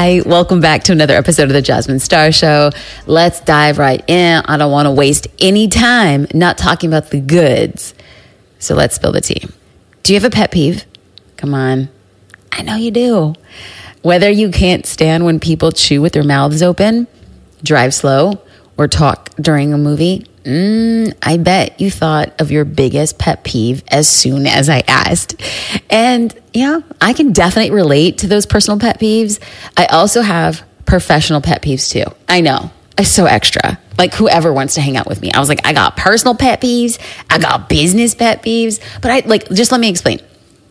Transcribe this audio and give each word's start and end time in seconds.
Hi, 0.00 0.22
welcome 0.24 0.60
back 0.60 0.84
to 0.84 0.92
another 0.92 1.16
episode 1.16 1.48
of 1.48 1.48
the 1.48 1.60
Jasmine 1.60 1.98
Star 1.98 2.30
Show. 2.30 2.70
Let's 3.06 3.40
dive 3.40 3.78
right 3.78 4.00
in. 4.08 4.44
I 4.44 4.56
don't 4.56 4.70
want 4.70 4.86
to 4.86 4.92
waste 4.92 5.26
any 5.40 5.66
time 5.66 6.28
not 6.32 6.56
talking 6.56 6.88
about 6.88 7.10
the 7.10 7.20
goods. 7.20 7.94
So 8.60 8.76
let's 8.76 8.94
spill 8.94 9.10
the 9.10 9.20
tea. 9.20 9.42
Do 10.04 10.12
you 10.12 10.20
have 10.20 10.24
a 10.24 10.32
pet 10.32 10.52
peeve? 10.52 10.84
Come 11.36 11.52
on. 11.52 11.88
I 12.52 12.62
know 12.62 12.76
you 12.76 12.92
do. 12.92 13.34
Whether 14.02 14.30
you 14.30 14.52
can't 14.52 14.86
stand 14.86 15.24
when 15.24 15.40
people 15.40 15.72
chew 15.72 16.00
with 16.00 16.12
their 16.12 16.22
mouths 16.22 16.62
open, 16.62 17.08
drive 17.64 17.92
slow, 17.92 18.40
or 18.76 18.86
talk 18.86 19.30
during 19.40 19.72
a 19.72 19.78
movie, 19.78 20.26
Mm, 20.48 21.14
I 21.22 21.36
bet 21.36 21.78
you 21.78 21.90
thought 21.90 22.40
of 22.40 22.50
your 22.50 22.64
biggest 22.64 23.18
pet 23.18 23.44
peeve 23.44 23.84
as 23.88 24.08
soon 24.08 24.46
as 24.46 24.70
I 24.70 24.82
asked. 24.88 25.38
And 25.90 26.34
yeah, 26.54 26.80
I 27.02 27.12
can 27.12 27.34
definitely 27.34 27.70
relate 27.70 28.18
to 28.18 28.28
those 28.28 28.46
personal 28.46 28.80
pet 28.80 28.98
peeves. 28.98 29.40
I 29.76 29.84
also 29.86 30.22
have 30.22 30.62
professional 30.86 31.42
pet 31.42 31.60
peeves 31.60 31.90
too. 31.90 32.10
I 32.30 32.40
know. 32.40 32.70
It's 32.96 33.10
so 33.10 33.26
extra. 33.26 33.78
Like 33.98 34.14
whoever 34.14 34.50
wants 34.50 34.74
to 34.76 34.80
hang 34.80 34.96
out 34.96 35.06
with 35.06 35.20
me. 35.20 35.30
I 35.32 35.38
was 35.38 35.50
like, 35.50 35.66
I 35.66 35.74
got 35.74 35.98
personal 35.98 36.34
pet 36.34 36.62
peeves, 36.62 36.98
I 37.28 37.38
got 37.38 37.68
business 37.68 38.14
pet 38.14 38.42
peeves, 38.42 38.80
but 39.02 39.10
I 39.10 39.28
like 39.28 39.50
just 39.50 39.70
let 39.70 39.82
me 39.82 39.90
explain. 39.90 40.20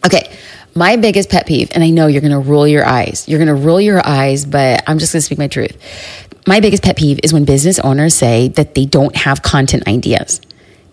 Okay. 0.03 0.35
My 0.73 0.95
biggest 0.95 1.31
pet 1.31 1.47
peeve, 1.47 1.69
and 1.73 1.83
I 1.83 1.89
know 1.89 2.05
you're 2.05 2.21
gonna 2.21 2.39
roll 2.39 2.67
your 2.67 2.85
eyes. 2.85 3.27
You're 3.27 3.39
gonna 3.39 3.55
roll 3.55 3.81
your 3.81 3.99
eyes, 4.05 4.45
but 4.45 4.83
I'm 4.85 4.99
just 4.99 5.11
gonna 5.13 5.21
speak 5.21 5.39
my 5.39 5.47
truth 5.47 5.75
my 6.47 6.61
biggest 6.61 6.81
pet 6.81 6.95
peeve 6.95 7.19
is 7.23 7.33
when 7.33 7.45
business 7.45 7.77
owners 7.79 8.15
say 8.15 8.47
that 8.49 8.73
they 8.73 8.85
don't 8.85 9.15
have 9.15 9.43
content 9.43 9.87
ideas. 9.87 10.41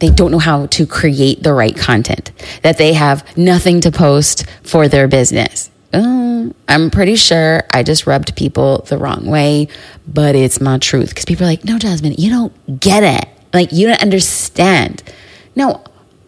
They 0.00 0.10
don't 0.10 0.32
know 0.32 0.40
how 0.40 0.66
to 0.66 0.86
create 0.86 1.42
the 1.42 1.54
right 1.54 1.74
content, 1.74 2.32
that 2.62 2.76
they 2.76 2.92
have 2.92 3.24
nothing 3.36 3.80
to 3.82 3.92
post 3.92 4.44
for 4.64 4.88
their 4.88 5.06
business. 5.06 5.70
Uh, 5.92 6.48
I'm 6.68 6.90
pretty 6.90 7.14
sure 7.14 7.62
I 7.70 7.84
just 7.84 8.06
rubbed 8.06 8.34
people 8.36 8.84
the 8.88 8.98
wrong 8.98 9.26
way, 9.26 9.68
but 10.06 10.34
it's 10.34 10.60
my 10.60 10.78
truth. 10.78 11.10
Because 11.10 11.24
people 11.24 11.46
are 11.46 11.50
like, 11.50 11.64
no, 11.64 11.78
Jasmine, 11.78 12.14
you 12.18 12.30
don't 12.30 12.80
get 12.80 13.04
it. 13.04 13.28
Like, 13.52 13.72
you 13.72 13.86
don't 13.86 14.02
understand. 14.02 15.04
No, 15.54 15.84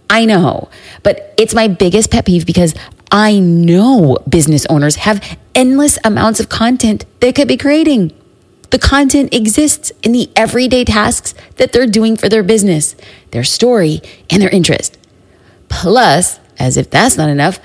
I 0.09 0.25
know, 0.25 0.69
but 1.03 1.35
it's 1.37 1.53
my 1.53 1.67
biggest 1.67 2.13
pet 2.13 2.27
peeve 2.27 2.47
because 2.47 2.75
I 3.11 3.41
know 3.41 4.19
business 4.29 4.65
owners 4.67 4.97
have 4.97 5.21
endless 5.57 5.99
amounts 6.05 6.39
of 6.39 6.49
content 6.49 7.05
they 7.19 7.33
could 7.33 7.49
be 7.49 7.57
creating. 7.57 8.13
The 8.71 8.79
content 8.79 9.33
exists 9.33 9.93
in 10.03 10.13
the 10.13 10.31
everyday 10.35 10.85
tasks 10.85 11.35
that 11.57 11.73
they're 11.73 11.87
doing 11.87 12.17
for 12.17 12.29
their 12.29 12.43
business, 12.43 12.97
their 13.31 13.45
story, 13.45 14.01
and 14.31 14.43
their 14.43 14.51
interest. 14.51 14.99
Plus, 15.69 16.39
as 16.59 16.77
if 16.77 16.91
that's 16.91 17.17
not 17.17 17.29
enough, 17.29 17.61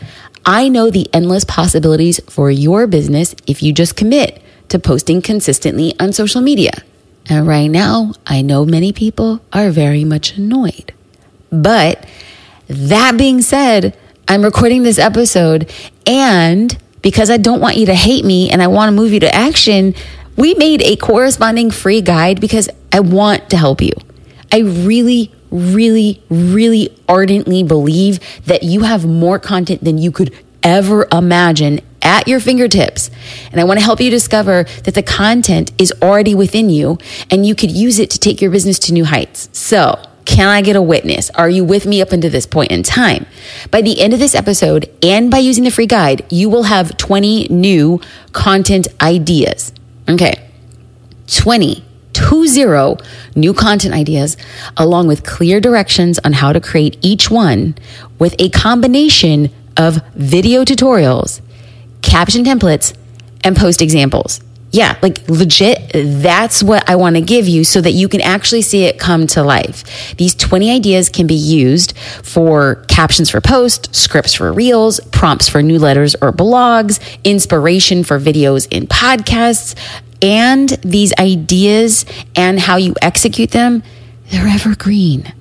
I 0.45 0.69
know 0.69 0.89
the 0.89 1.09
endless 1.13 1.43
possibilities 1.43 2.19
for 2.29 2.49
your 2.49 2.87
business 2.87 3.35
if 3.45 3.61
you 3.61 3.73
just 3.73 3.95
commit 3.95 4.41
to 4.69 4.79
posting 4.79 5.21
consistently 5.21 5.93
on 5.99 6.13
social 6.13 6.41
media. 6.41 6.71
And 7.27 7.47
right 7.47 7.67
now, 7.67 8.13
I 8.25 8.41
know 8.41 8.65
many 8.65 8.91
people 8.91 9.41
are 9.53 9.69
very 9.69 10.03
much 10.03 10.37
annoyed. 10.37 10.93
But 11.51 12.05
that 12.67 13.17
being 13.17 13.41
said, 13.41 13.97
I'm 14.27 14.43
recording 14.43 14.83
this 14.83 14.97
episode 14.97 15.71
and 16.05 16.77
because 17.01 17.29
I 17.29 17.37
don't 17.37 17.59
want 17.59 17.77
you 17.77 17.85
to 17.87 17.95
hate 17.95 18.23
me 18.23 18.49
and 18.49 18.61
I 18.61 18.67
want 18.67 18.89
to 18.89 18.95
move 18.95 19.11
you 19.11 19.19
to 19.19 19.35
action, 19.35 19.93
we 20.41 20.55
made 20.55 20.81
a 20.81 20.95
corresponding 20.95 21.69
free 21.69 22.01
guide 22.01 22.41
because 22.41 22.67
I 22.91 22.99
want 22.99 23.51
to 23.51 23.57
help 23.57 23.79
you. 23.79 23.91
I 24.51 24.61
really, 24.61 25.31
really, 25.51 26.23
really 26.31 26.97
ardently 27.07 27.61
believe 27.61 28.19
that 28.47 28.63
you 28.63 28.81
have 28.81 29.05
more 29.05 29.37
content 29.37 29.83
than 29.83 29.99
you 29.99 30.11
could 30.11 30.35
ever 30.63 31.07
imagine 31.11 31.79
at 32.01 32.27
your 32.27 32.39
fingertips. 32.39 33.11
And 33.51 33.61
I 33.61 33.65
want 33.65 33.79
to 33.81 33.85
help 33.85 34.01
you 34.01 34.09
discover 34.09 34.63
that 34.83 34.95
the 34.95 35.03
content 35.03 35.73
is 35.77 35.93
already 36.01 36.33
within 36.33 36.71
you 36.71 36.97
and 37.29 37.45
you 37.45 37.53
could 37.53 37.69
use 37.69 37.99
it 37.99 38.09
to 38.09 38.17
take 38.17 38.41
your 38.41 38.49
business 38.49 38.79
to 38.79 38.93
new 38.93 39.05
heights. 39.05 39.47
So, 39.53 40.03
can 40.25 40.47
I 40.47 40.63
get 40.63 40.75
a 40.75 40.81
witness? 40.81 41.29
Are 41.31 41.51
you 41.51 41.63
with 41.63 41.85
me 41.85 42.01
up 42.01 42.13
until 42.13 42.31
this 42.31 42.47
point 42.47 42.71
in 42.71 42.81
time? 42.81 43.27
By 43.69 43.83
the 43.83 44.01
end 44.01 44.13
of 44.13 44.19
this 44.19 44.33
episode 44.33 44.89
and 45.03 45.29
by 45.29 45.37
using 45.37 45.65
the 45.65 45.69
free 45.69 45.85
guide, 45.85 46.25
you 46.31 46.49
will 46.49 46.63
have 46.63 46.97
20 46.97 47.49
new 47.49 48.01
content 48.31 48.87
ideas. 48.99 49.71
Okay. 50.11 50.47
20, 51.27 51.85
20 52.11 52.97
new 53.35 53.53
content 53.53 53.93
ideas, 53.93 54.35
along 54.75 55.07
with 55.07 55.23
clear 55.23 55.61
directions 55.61 56.19
on 56.25 56.33
how 56.33 56.51
to 56.51 56.59
create 56.59 56.97
each 57.01 57.31
one 57.31 57.75
with 58.19 58.35
a 58.37 58.49
combination 58.49 59.49
of 59.77 60.01
video 60.13 60.65
tutorials, 60.65 61.39
caption 62.01 62.43
templates, 62.43 62.93
and 63.43 63.55
post 63.55 63.81
examples. 63.81 64.41
Yeah, 64.73 64.97
like 65.01 65.27
legit, 65.27 65.91
that's 65.93 66.63
what 66.63 66.89
I 66.89 66.95
want 66.95 67.17
to 67.17 67.21
give 67.21 67.45
you 67.45 67.65
so 67.65 67.81
that 67.81 67.91
you 67.91 68.07
can 68.07 68.21
actually 68.21 68.61
see 68.61 68.85
it 68.85 68.97
come 68.97 69.27
to 69.27 69.43
life. 69.43 70.15
These 70.15 70.33
20 70.35 70.71
ideas 70.71 71.09
can 71.09 71.27
be 71.27 71.35
used 71.35 71.97
for 71.97 72.75
captions 72.87 73.29
for 73.29 73.41
posts, 73.41 73.99
scripts 73.99 74.33
for 74.33 74.53
reels, 74.53 75.01
prompts 75.11 75.49
for 75.49 75.61
newsletters 75.61 76.15
or 76.21 76.31
blogs, 76.31 77.01
inspiration 77.25 78.05
for 78.05 78.17
videos 78.17 78.65
in 78.71 78.87
podcasts, 78.87 79.75
and 80.21 80.69
these 80.83 81.11
ideas 81.19 82.05
and 82.37 82.57
how 82.57 82.77
you 82.77 82.93
execute 83.01 83.51
them, 83.51 83.83
they're 84.29 84.47
evergreen. 84.47 85.33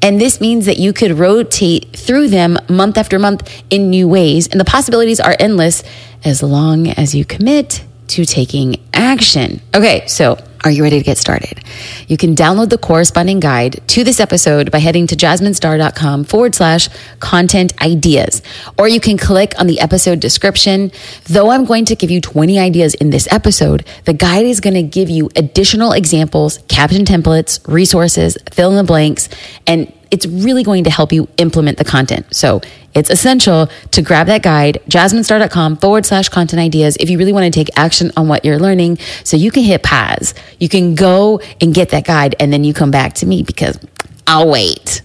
And 0.00 0.20
this 0.20 0.40
means 0.40 0.66
that 0.66 0.78
you 0.78 0.92
could 0.92 1.12
rotate 1.12 1.96
through 1.96 2.28
them 2.28 2.58
month 2.68 2.98
after 2.98 3.20
month 3.20 3.62
in 3.70 3.90
new 3.90 4.08
ways. 4.08 4.48
And 4.48 4.58
the 4.58 4.64
possibilities 4.64 5.20
are 5.20 5.36
endless 5.38 5.84
as 6.24 6.42
long 6.42 6.88
as 6.88 7.14
you 7.14 7.24
commit 7.24 7.84
to 8.12 8.24
taking 8.24 8.76
action. 8.94 9.60
Okay, 9.74 10.06
so 10.06 10.38
are 10.64 10.70
you 10.70 10.82
ready 10.84 10.98
to 10.98 11.04
get 11.04 11.18
started? 11.18 11.60
You 12.06 12.16
can 12.16 12.36
download 12.36 12.70
the 12.70 12.78
corresponding 12.78 13.40
guide 13.40 13.80
to 13.88 14.04
this 14.04 14.20
episode 14.20 14.70
by 14.70 14.78
heading 14.78 15.08
to 15.08 15.16
jasminestar.com 15.16 16.24
forward 16.24 16.54
slash 16.54 16.88
content 17.18 17.72
ideas. 17.82 18.42
Or 18.78 18.86
you 18.86 19.00
can 19.00 19.18
click 19.18 19.54
on 19.58 19.66
the 19.66 19.80
episode 19.80 20.20
description. 20.20 20.92
Though 21.24 21.50
I'm 21.50 21.64
going 21.64 21.84
to 21.86 21.96
give 21.96 22.10
you 22.10 22.20
20 22.20 22.60
ideas 22.60 22.94
in 22.94 23.10
this 23.10 23.26
episode, 23.32 23.84
the 24.04 24.12
guide 24.12 24.46
is 24.46 24.60
going 24.60 24.74
to 24.74 24.82
give 24.82 25.10
you 25.10 25.30
additional 25.34 25.92
examples, 25.92 26.58
caption 26.68 27.04
templates, 27.04 27.60
resources, 27.66 28.36
fill 28.52 28.70
in 28.70 28.76
the 28.76 28.84
blanks, 28.84 29.28
and 29.66 29.92
it's 30.12 30.26
really 30.26 30.62
going 30.62 30.84
to 30.84 30.90
help 30.90 31.10
you 31.12 31.26
implement 31.38 31.78
the 31.78 31.84
content. 31.84 32.26
So 32.36 32.60
it's 32.94 33.08
essential 33.08 33.68
to 33.92 34.02
grab 34.02 34.26
that 34.26 34.42
guide, 34.42 34.78
jasminestar.com 34.86 35.78
forward 35.78 36.04
slash 36.04 36.28
content 36.28 36.60
ideas, 36.60 36.96
if 37.00 37.08
you 37.08 37.18
really 37.18 37.32
want 37.32 37.46
to 37.46 37.50
take 37.50 37.70
action 37.76 38.12
on 38.16 38.28
what 38.28 38.44
you're 38.44 38.58
learning 38.58 38.98
so 39.24 39.38
you 39.38 39.50
can 39.50 39.64
hit 39.64 39.82
pause. 39.82 40.34
You 40.60 40.68
can 40.68 40.94
go 40.94 41.40
and 41.60 41.74
get 41.74 41.88
that 41.88 42.04
guide 42.04 42.36
and 42.38 42.52
then 42.52 42.62
you 42.62 42.74
come 42.74 42.90
back 42.90 43.14
to 43.14 43.26
me 43.26 43.42
because 43.42 43.78
I'll 44.26 44.48
wait. 44.48 45.00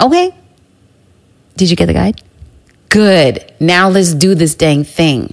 Okay. 0.00 0.34
Did 1.56 1.70
you 1.70 1.76
get 1.76 1.86
the 1.86 1.92
guide? 1.92 2.20
Good. 2.88 3.52
Now 3.60 3.88
let's 3.88 4.12
do 4.12 4.34
this 4.34 4.56
dang 4.56 4.82
thing. 4.82 5.32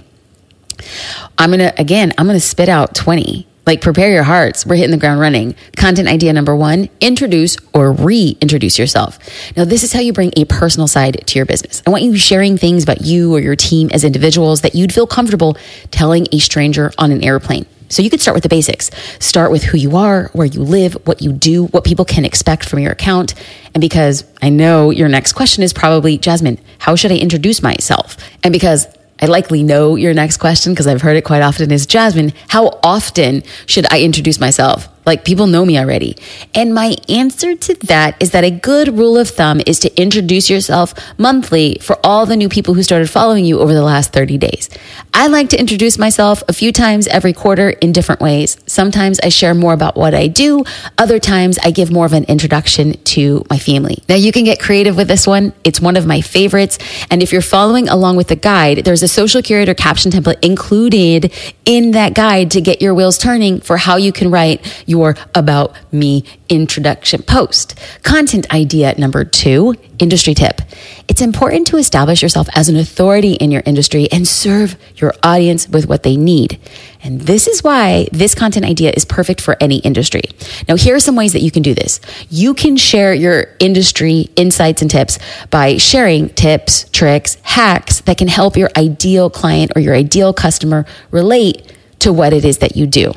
I'm 1.36 1.50
going 1.50 1.58
to, 1.58 1.80
again, 1.80 2.12
I'm 2.16 2.26
going 2.26 2.36
to 2.36 2.40
spit 2.40 2.68
out 2.68 2.94
20 2.94 3.48
like, 3.68 3.82
prepare 3.82 4.10
your 4.10 4.22
hearts. 4.22 4.64
We're 4.64 4.76
hitting 4.76 4.92
the 4.92 4.96
ground 4.96 5.20
running. 5.20 5.54
Content 5.76 6.08
idea 6.08 6.32
number 6.32 6.56
one 6.56 6.88
introduce 7.02 7.58
or 7.74 7.92
reintroduce 7.92 8.78
yourself. 8.78 9.18
Now, 9.58 9.66
this 9.66 9.82
is 9.82 9.92
how 9.92 10.00
you 10.00 10.14
bring 10.14 10.32
a 10.38 10.46
personal 10.46 10.88
side 10.88 11.22
to 11.26 11.38
your 11.38 11.44
business. 11.44 11.82
I 11.86 11.90
want 11.90 12.02
you 12.02 12.16
sharing 12.16 12.56
things 12.56 12.82
about 12.82 13.02
you 13.02 13.34
or 13.34 13.40
your 13.40 13.56
team 13.56 13.90
as 13.92 14.04
individuals 14.04 14.62
that 14.62 14.74
you'd 14.74 14.94
feel 14.94 15.06
comfortable 15.06 15.58
telling 15.90 16.26
a 16.32 16.38
stranger 16.38 16.92
on 16.96 17.12
an 17.12 17.22
airplane. 17.22 17.66
So 17.90 18.00
you 18.00 18.08
could 18.08 18.22
start 18.22 18.34
with 18.34 18.42
the 18.42 18.48
basics. 18.48 18.90
Start 19.18 19.50
with 19.50 19.64
who 19.64 19.76
you 19.76 19.96
are, 19.96 20.30
where 20.32 20.46
you 20.46 20.62
live, 20.62 20.94
what 21.06 21.20
you 21.20 21.32
do, 21.32 21.66
what 21.66 21.84
people 21.84 22.06
can 22.06 22.24
expect 22.24 22.64
from 22.64 22.78
your 22.78 22.92
account. 22.92 23.34
And 23.74 23.82
because 23.82 24.24
I 24.40 24.48
know 24.48 24.88
your 24.88 25.08
next 25.08 25.34
question 25.34 25.62
is 25.62 25.74
probably, 25.74 26.16
Jasmine, 26.16 26.58
how 26.78 26.96
should 26.96 27.12
I 27.12 27.16
introduce 27.16 27.62
myself? 27.62 28.16
And 28.42 28.50
because 28.50 28.86
I 29.20 29.26
likely 29.26 29.62
know 29.64 29.96
your 29.96 30.14
next 30.14 30.36
question 30.36 30.72
because 30.72 30.86
I've 30.86 31.02
heard 31.02 31.16
it 31.16 31.24
quite 31.24 31.42
often 31.42 31.72
is 31.72 31.86
Jasmine, 31.86 32.32
how 32.48 32.78
often 32.82 33.42
should 33.66 33.86
I 33.92 34.00
introduce 34.02 34.38
myself? 34.38 34.88
Like 35.08 35.24
people 35.24 35.46
know 35.46 35.64
me 35.64 35.78
already. 35.78 36.16
And 36.54 36.74
my 36.74 36.94
answer 37.08 37.56
to 37.56 37.74
that 37.86 38.14
is 38.20 38.32
that 38.32 38.44
a 38.44 38.50
good 38.50 38.96
rule 38.98 39.16
of 39.16 39.30
thumb 39.30 39.62
is 39.66 39.78
to 39.80 40.00
introduce 40.00 40.50
yourself 40.50 40.92
monthly 41.18 41.78
for 41.80 41.98
all 42.04 42.26
the 42.26 42.36
new 42.36 42.50
people 42.50 42.74
who 42.74 42.82
started 42.82 43.08
following 43.08 43.46
you 43.46 43.58
over 43.58 43.72
the 43.72 43.82
last 43.82 44.12
30 44.12 44.36
days. 44.36 44.68
I 45.14 45.28
like 45.28 45.48
to 45.48 45.58
introduce 45.58 45.98
myself 45.98 46.42
a 46.46 46.52
few 46.52 46.72
times 46.72 47.06
every 47.08 47.32
quarter 47.32 47.70
in 47.70 47.92
different 47.92 48.20
ways. 48.20 48.58
Sometimes 48.68 49.18
I 49.20 49.28
share 49.28 49.54
more 49.54 49.72
about 49.72 49.96
what 49.96 50.14
I 50.14 50.26
do. 50.26 50.64
Other 50.96 51.18
times 51.18 51.58
I 51.62 51.70
give 51.70 51.90
more 51.90 52.06
of 52.06 52.12
an 52.12 52.24
introduction 52.24 52.92
to 53.04 53.44
my 53.50 53.58
family. 53.58 54.02
Now 54.08 54.14
you 54.14 54.32
can 54.32 54.44
get 54.44 54.60
creative 54.60 54.96
with 54.96 55.08
this 55.08 55.26
one. 55.26 55.52
It's 55.64 55.80
one 55.80 55.96
of 55.96 56.06
my 56.06 56.20
favorites. 56.20 56.78
And 57.10 57.22
if 57.22 57.32
you're 57.32 57.42
following 57.42 57.88
along 57.88 58.16
with 58.16 58.28
the 58.28 58.36
guide, 58.36 58.84
there's 58.84 59.02
a 59.02 59.08
social 59.08 59.42
curator 59.42 59.74
caption 59.74 60.10
template 60.10 60.44
included 60.44 61.32
in 61.64 61.92
that 61.92 62.14
guide 62.14 62.52
to 62.52 62.60
get 62.60 62.80
your 62.80 62.94
wheels 62.94 63.18
turning 63.18 63.60
for 63.60 63.76
how 63.76 63.96
you 63.96 64.12
can 64.12 64.30
write 64.30 64.84
your 64.86 65.16
about 65.34 65.74
me 65.92 66.24
introduction 66.48 67.22
post. 67.22 67.78
Content 68.02 68.52
idea 68.52 68.94
number 68.98 69.24
two, 69.24 69.74
industry 69.98 70.34
tip. 70.34 70.60
It's 71.08 71.20
important 71.20 71.66
to 71.68 71.76
establish 71.76 72.22
yourself 72.22 72.48
as 72.54 72.68
an 72.68 72.76
authority 72.76 73.34
in 73.34 73.50
your 73.50 73.62
industry 73.66 74.08
and 74.12 74.26
serve 74.26 74.76
your 74.96 75.14
audience 75.22 75.68
with 75.68 75.88
what 75.88 76.02
they 76.02 76.16
need. 76.16 76.60
And 77.02 77.22
this 77.22 77.46
is 77.46 77.62
why 77.62 78.08
this 78.12 78.34
content 78.34 78.66
idea 78.66 78.92
is 78.96 79.04
perfect 79.04 79.40
for 79.40 79.56
any 79.60 79.78
industry. 79.78 80.22
Now, 80.68 80.76
here 80.76 80.94
are 80.94 81.00
some 81.00 81.16
ways 81.16 81.32
that 81.32 81.42
you 81.42 81.50
can 81.50 81.62
do 81.62 81.74
this. 81.74 82.00
You 82.28 82.54
can 82.54 82.76
share 82.76 83.14
your 83.14 83.54
industry 83.58 84.28
insights 84.36 84.82
and 84.82 84.90
tips 84.90 85.18
by 85.50 85.76
sharing 85.76 86.28
tips, 86.30 86.88
tricks, 86.90 87.36
hacks 87.42 88.00
that 88.02 88.18
can 88.18 88.28
help 88.28 88.56
your 88.56 88.70
ideal 88.76 89.30
client 89.30 89.72
or 89.76 89.80
your 89.80 89.94
ideal 89.94 90.32
customer 90.32 90.86
relate 91.10 91.72
to 92.00 92.12
what 92.12 92.32
it 92.32 92.44
is 92.44 92.58
that 92.58 92.76
you 92.76 92.86
do. 92.86 93.12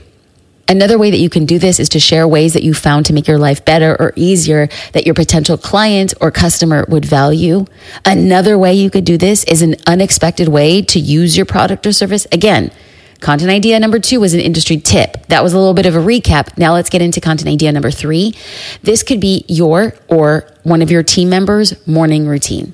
Another 0.71 0.97
way 0.97 1.11
that 1.11 1.17
you 1.17 1.29
can 1.29 1.45
do 1.45 1.59
this 1.59 1.81
is 1.81 1.89
to 1.89 1.99
share 1.99 2.25
ways 2.25 2.53
that 2.53 2.63
you 2.63 2.73
found 2.73 3.05
to 3.07 3.11
make 3.11 3.27
your 3.27 3.37
life 3.37 3.65
better 3.65 3.93
or 3.99 4.13
easier 4.15 4.69
that 4.93 5.05
your 5.05 5.13
potential 5.13 5.57
client 5.57 6.13
or 6.21 6.31
customer 6.31 6.85
would 6.87 7.03
value. 7.03 7.65
Another 8.05 8.57
way 8.57 8.73
you 8.73 8.89
could 8.89 9.03
do 9.03 9.17
this 9.17 9.43
is 9.43 9.61
an 9.61 9.75
unexpected 9.85 10.47
way 10.47 10.81
to 10.83 10.97
use 10.97 11.35
your 11.35 11.45
product 11.45 11.85
or 11.85 11.91
service. 11.91 12.25
Again, 12.31 12.71
Content 13.19 13.51
idea 13.51 13.79
number 13.79 13.99
two 13.99 14.19
was 14.19 14.33
an 14.33 14.39
industry 14.39 14.77
tip. 14.77 15.27
That 15.27 15.43
was 15.43 15.53
a 15.53 15.57
little 15.59 15.75
bit 15.75 15.85
of 15.85 15.95
a 15.95 15.99
recap. 15.99 16.57
Now 16.57 16.73
let's 16.73 16.89
get 16.89 17.03
into 17.03 17.21
content 17.21 17.49
idea 17.49 17.71
number 17.71 17.91
three. 17.91 18.33
This 18.81 19.03
could 19.03 19.19
be 19.19 19.45
your 19.47 19.93
or 20.07 20.47
one 20.63 20.81
of 20.81 20.89
your 20.89 21.03
team 21.03 21.29
members' 21.29 21.85
morning 21.85 22.25
routine 22.25 22.73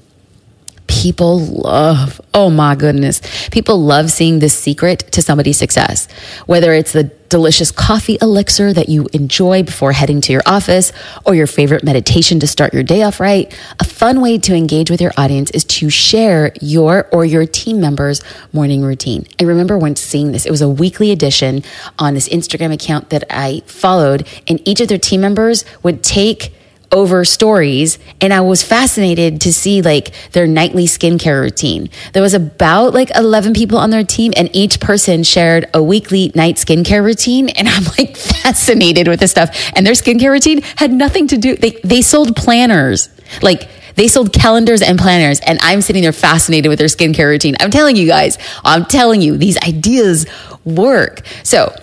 people 0.87 1.39
love, 1.39 2.19
oh 2.33 2.49
my 2.49 2.75
goodness, 2.75 3.21
people 3.49 3.81
love 3.81 4.09
seeing 4.09 4.39
the 4.39 4.49
secret 4.49 4.99
to 5.11 5.21
somebody's 5.21 5.57
success. 5.57 6.07
Whether 6.45 6.73
it's 6.73 6.93
the 6.93 7.11
delicious 7.29 7.71
coffee 7.71 8.17
elixir 8.21 8.73
that 8.73 8.89
you 8.89 9.07
enjoy 9.13 9.63
before 9.63 9.91
heading 9.91 10.21
to 10.21 10.33
your 10.33 10.41
office 10.45 10.91
or 11.25 11.35
your 11.35 11.47
favorite 11.47 11.83
meditation 11.83 12.39
to 12.39 12.47
start 12.47 12.73
your 12.73 12.83
day 12.83 13.03
off 13.03 13.19
right, 13.19 13.57
a 13.79 13.83
fun 13.83 14.21
way 14.21 14.37
to 14.37 14.55
engage 14.55 14.89
with 14.89 15.01
your 15.01 15.11
audience 15.17 15.51
is 15.51 15.63
to 15.65 15.89
share 15.89 16.51
your 16.61 17.07
or 17.11 17.25
your 17.25 17.45
team 17.45 17.79
members' 17.79 18.21
morning 18.53 18.81
routine. 18.81 19.25
I 19.39 19.43
remember 19.43 19.77
once 19.77 20.01
seeing 20.01 20.31
this. 20.31 20.45
It 20.45 20.51
was 20.51 20.61
a 20.61 20.69
weekly 20.69 21.11
edition 21.11 21.63
on 21.99 22.13
this 22.13 22.29
Instagram 22.29 22.73
account 22.73 23.09
that 23.09 23.23
I 23.29 23.61
followed, 23.65 24.27
and 24.47 24.65
each 24.67 24.81
of 24.81 24.87
their 24.87 24.97
team 24.97 25.21
members 25.21 25.65
would 25.83 26.03
take 26.03 26.53
over 26.91 27.25
stories 27.25 27.99
and 28.21 28.33
I 28.33 28.41
was 28.41 28.63
fascinated 28.63 29.41
to 29.41 29.53
see 29.53 29.81
like 29.81 30.13
their 30.31 30.47
nightly 30.47 30.85
skincare 30.85 31.41
routine. 31.41 31.89
There 32.13 32.23
was 32.23 32.33
about 32.33 32.93
like 32.93 33.09
11 33.15 33.53
people 33.53 33.77
on 33.77 33.89
their 33.89 34.03
team 34.03 34.33
and 34.35 34.49
each 34.55 34.79
person 34.79 35.23
shared 35.23 35.69
a 35.73 35.83
weekly 35.83 36.31
night 36.33 36.55
skincare 36.55 37.03
routine 37.03 37.49
and 37.57 37.67
I'm 37.67 37.83
like 37.97 38.15
fascinated 38.15 39.07
with 39.07 39.19
this 39.19 39.31
stuff 39.31 39.71
and 39.75 39.85
their 39.85 39.93
skincare 39.93 40.31
routine 40.31 40.61
had 40.75 40.91
nothing 40.91 41.27
to 41.27 41.37
do 41.37 41.55
they 41.55 41.71
they 41.83 42.01
sold 42.01 42.35
planners. 42.35 43.09
Like 43.41 43.69
they 43.95 44.07
sold 44.07 44.31
calendars 44.31 44.81
and 44.81 44.97
planners 44.97 45.39
and 45.41 45.59
I'm 45.61 45.81
sitting 45.81 46.03
there 46.03 46.13
fascinated 46.13 46.69
with 46.69 46.79
their 46.79 46.87
skincare 46.87 47.27
routine. 47.27 47.55
I'm 47.59 47.71
telling 47.71 47.95
you 47.95 48.07
guys, 48.07 48.37
I'm 48.63 48.85
telling 48.85 49.21
you 49.21 49.37
these 49.37 49.57
ideas 49.57 50.25
work. 50.63 51.23
So, 51.43 51.75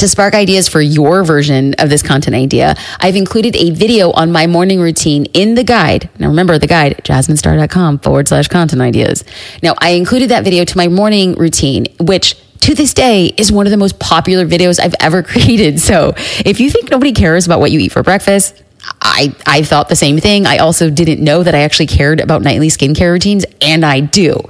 to 0.00 0.08
spark 0.08 0.32
ideas 0.32 0.66
for 0.66 0.80
your 0.80 1.24
version 1.24 1.74
of 1.74 1.90
this 1.90 2.02
content 2.02 2.34
idea, 2.34 2.74
I've 3.00 3.16
included 3.16 3.54
a 3.54 3.70
video 3.70 4.10
on 4.12 4.32
my 4.32 4.46
morning 4.46 4.80
routine 4.80 5.26
in 5.26 5.56
the 5.56 5.62
guide. 5.62 6.08
Now 6.18 6.28
remember 6.28 6.56
the 6.58 6.66
guide, 6.66 7.02
jasminestar.com 7.04 7.98
forward 7.98 8.26
slash 8.26 8.48
content 8.48 8.80
ideas. 8.80 9.24
Now 9.62 9.74
I 9.78 9.90
included 9.90 10.30
that 10.30 10.42
video 10.42 10.64
to 10.64 10.76
my 10.76 10.88
morning 10.88 11.34
routine, 11.34 11.84
which 12.00 12.34
to 12.60 12.74
this 12.74 12.94
day 12.94 13.26
is 13.36 13.52
one 13.52 13.66
of 13.66 13.70
the 13.70 13.76
most 13.76 13.98
popular 13.98 14.46
videos 14.46 14.80
I've 14.80 14.94
ever 15.00 15.22
created. 15.32 15.78
So 15.78 16.14
if 16.46 16.60
you 16.60 16.70
think 16.70 16.90
nobody 16.90 17.12
cares 17.12 17.44
about 17.44 17.60
what 17.60 17.70
you 17.70 17.78
eat 17.78 17.92
for 17.92 18.02
breakfast, 18.02 18.62
I, 19.02 19.34
I 19.46 19.62
thought 19.62 19.90
the 19.90 19.96
same 19.96 20.16
thing. 20.16 20.46
I 20.46 20.58
also 20.58 20.88
didn't 20.88 21.22
know 21.22 21.42
that 21.42 21.54
I 21.54 21.60
actually 21.60 21.88
cared 21.88 22.20
about 22.20 22.40
nightly 22.40 22.68
skincare 22.68 23.12
routines, 23.12 23.44
and 23.60 23.84
I 23.84 24.00
do 24.00 24.42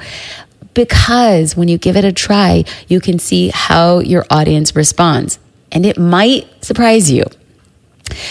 because 0.75 1.57
when 1.57 1.69
you 1.69 1.79
give 1.79 1.97
it 1.97 2.05
a 2.05 2.13
try, 2.13 2.65
you 2.89 3.01
can 3.01 3.19
see 3.19 3.51
how 3.53 3.99
your 4.01 4.25
audience 4.31 4.75
responds. 4.77 5.39
And 5.73 5.87
it 5.87 5.99
might 5.99 6.65
surprise 6.65 7.11
you. 7.11 7.25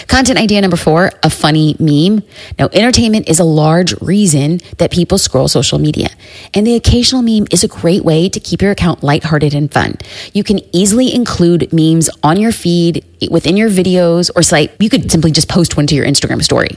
Content 0.06 0.38
idea 0.38 0.60
number 0.60 0.76
four, 0.76 1.12
a 1.22 1.30
funny 1.30 1.76
meme. 1.78 2.22
Now, 2.58 2.68
entertainment 2.72 3.28
is 3.28 3.38
a 3.38 3.44
large 3.44 3.98
reason 4.00 4.60
that 4.78 4.90
people 4.90 5.18
scroll 5.18 5.48
social 5.48 5.78
media. 5.78 6.08
And 6.54 6.66
the 6.66 6.74
occasional 6.74 7.22
meme 7.22 7.46
is 7.50 7.64
a 7.64 7.68
great 7.68 8.04
way 8.04 8.28
to 8.28 8.40
keep 8.40 8.62
your 8.62 8.70
account 8.70 9.02
lighthearted 9.02 9.54
and 9.54 9.72
fun. 9.72 9.96
You 10.32 10.44
can 10.44 10.60
easily 10.74 11.14
include 11.14 11.72
memes 11.72 12.10
on 12.22 12.38
your 12.38 12.52
feed, 12.52 13.04
within 13.28 13.56
your 13.56 13.68
videos 13.68 14.30
or 14.34 14.42
site. 14.42 14.72
You 14.78 14.88
could 14.88 15.10
simply 15.10 15.32
just 15.32 15.48
post 15.48 15.76
one 15.76 15.86
to 15.88 15.94
your 15.94 16.06
Instagram 16.06 16.42
story. 16.42 16.70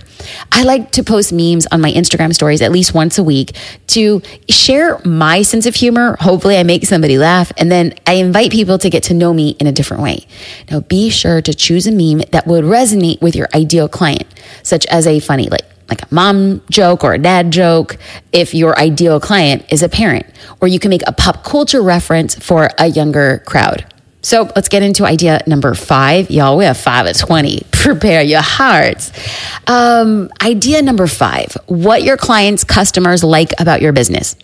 I 0.51 0.63
like 0.63 0.91
to 0.91 1.03
post 1.03 1.31
memes 1.31 1.67
on 1.67 1.79
my 1.79 1.91
Instagram 1.91 2.33
stories 2.33 2.61
at 2.61 2.71
least 2.71 2.93
once 2.93 3.17
a 3.17 3.23
week 3.23 3.55
to 3.87 4.21
share 4.49 4.99
my 5.05 5.43
sense 5.43 5.65
of 5.65 5.75
humor. 5.75 6.17
Hopefully, 6.19 6.57
I 6.57 6.63
make 6.63 6.85
somebody 6.85 7.17
laugh. 7.17 7.51
And 7.57 7.71
then 7.71 7.93
I 8.05 8.13
invite 8.13 8.51
people 8.51 8.77
to 8.79 8.89
get 8.89 9.03
to 9.03 9.13
know 9.13 9.33
me 9.33 9.51
in 9.59 9.67
a 9.67 9.71
different 9.71 10.03
way. 10.03 10.25
Now, 10.69 10.81
be 10.81 11.09
sure 11.09 11.41
to 11.41 11.53
choose 11.53 11.87
a 11.87 11.91
meme 11.91 12.25
that 12.31 12.47
would 12.47 12.65
resonate 12.93 13.21
with 13.21 13.35
your 13.35 13.47
ideal 13.53 13.87
client, 13.87 14.27
such 14.63 14.85
as 14.87 15.07
a 15.07 15.19
funny, 15.19 15.47
like, 15.49 15.65
like 15.89 16.01
a 16.01 16.13
mom 16.13 16.61
joke 16.69 17.03
or 17.03 17.13
a 17.13 17.17
dad 17.17 17.51
joke 17.51 17.97
if 18.31 18.53
your 18.53 18.77
ideal 18.79 19.19
client 19.19 19.65
is 19.69 19.83
a 19.83 19.89
parent, 19.89 20.25
or 20.61 20.67
you 20.67 20.79
can 20.79 20.89
make 20.89 21.05
a 21.07 21.11
pop 21.11 21.43
culture 21.43 21.81
reference 21.81 22.35
for 22.35 22.69
a 22.77 22.87
younger 22.87 23.43
crowd. 23.45 23.85
So 24.21 24.49
let's 24.55 24.69
get 24.69 24.83
into 24.83 25.05
idea 25.05 25.41
number 25.47 25.73
five. 25.73 26.31
Y'all, 26.31 26.55
we 26.55 26.63
have 26.63 26.77
five 26.77 27.05
at 27.07 27.17
20. 27.17 27.63
Prepare 27.71 28.21
your 28.21 28.41
hearts. 28.41 29.11
Um, 29.67 30.31
idea 30.41 30.81
number 30.81 31.07
five 31.07 31.57
what 31.65 32.03
your 32.03 32.15
clients' 32.15 32.63
customers 32.63 33.21
like 33.23 33.51
about 33.59 33.81
your 33.81 33.91
business. 33.91 34.37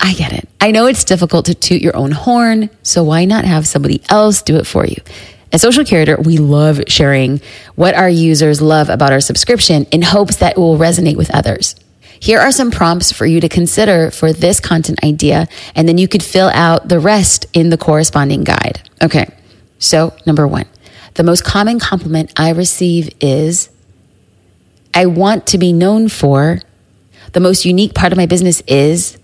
I 0.00 0.14
get 0.14 0.32
it. 0.32 0.48
I 0.60 0.70
know 0.70 0.86
it's 0.86 1.04
difficult 1.04 1.46
to 1.46 1.54
toot 1.54 1.82
your 1.82 1.96
own 1.96 2.12
horn, 2.12 2.70
so 2.82 3.02
why 3.04 3.24
not 3.24 3.44
have 3.44 3.66
somebody 3.66 4.02
else 4.08 4.42
do 4.42 4.56
it 4.56 4.66
for 4.66 4.86
you? 4.86 4.96
At 5.52 5.60
Social 5.60 5.84
Curator, 5.84 6.16
we 6.16 6.38
love 6.38 6.82
sharing 6.88 7.40
what 7.76 7.94
our 7.94 8.08
users 8.08 8.60
love 8.60 8.88
about 8.88 9.12
our 9.12 9.20
subscription 9.20 9.84
in 9.92 10.02
hopes 10.02 10.36
that 10.36 10.56
it 10.56 10.58
will 10.58 10.76
resonate 10.76 11.16
with 11.16 11.30
others. 11.34 11.76
Here 12.18 12.40
are 12.40 12.50
some 12.50 12.70
prompts 12.70 13.12
for 13.12 13.26
you 13.26 13.40
to 13.40 13.48
consider 13.48 14.10
for 14.10 14.32
this 14.32 14.58
content 14.58 15.04
idea, 15.04 15.46
and 15.74 15.86
then 15.86 15.98
you 15.98 16.08
could 16.08 16.22
fill 16.22 16.48
out 16.48 16.88
the 16.88 16.98
rest 16.98 17.46
in 17.52 17.70
the 17.70 17.78
corresponding 17.78 18.42
guide. 18.42 18.88
Okay, 19.02 19.26
so 19.78 20.16
number 20.26 20.46
one, 20.46 20.66
the 21.14 21.22
most 21.22 21.44
common 21.44 21.78
compliment 21.78 22.32
I 22.36 22.50
receive 22.50 23.10
is 23.20 23.70
I 24.94 25.06
want 25.06 25.46
to 25.48 25.58
be 25.58 25.72
known 25.72 26.08
for. 26.08 26.60
The 27.32 27.40
most 27.40 27.64
unique 27.64 27.94
part 27.94 28.12
of 28.12 28.16
my 28.16 28.26
business 28.26 28.62
is 28.62 29.18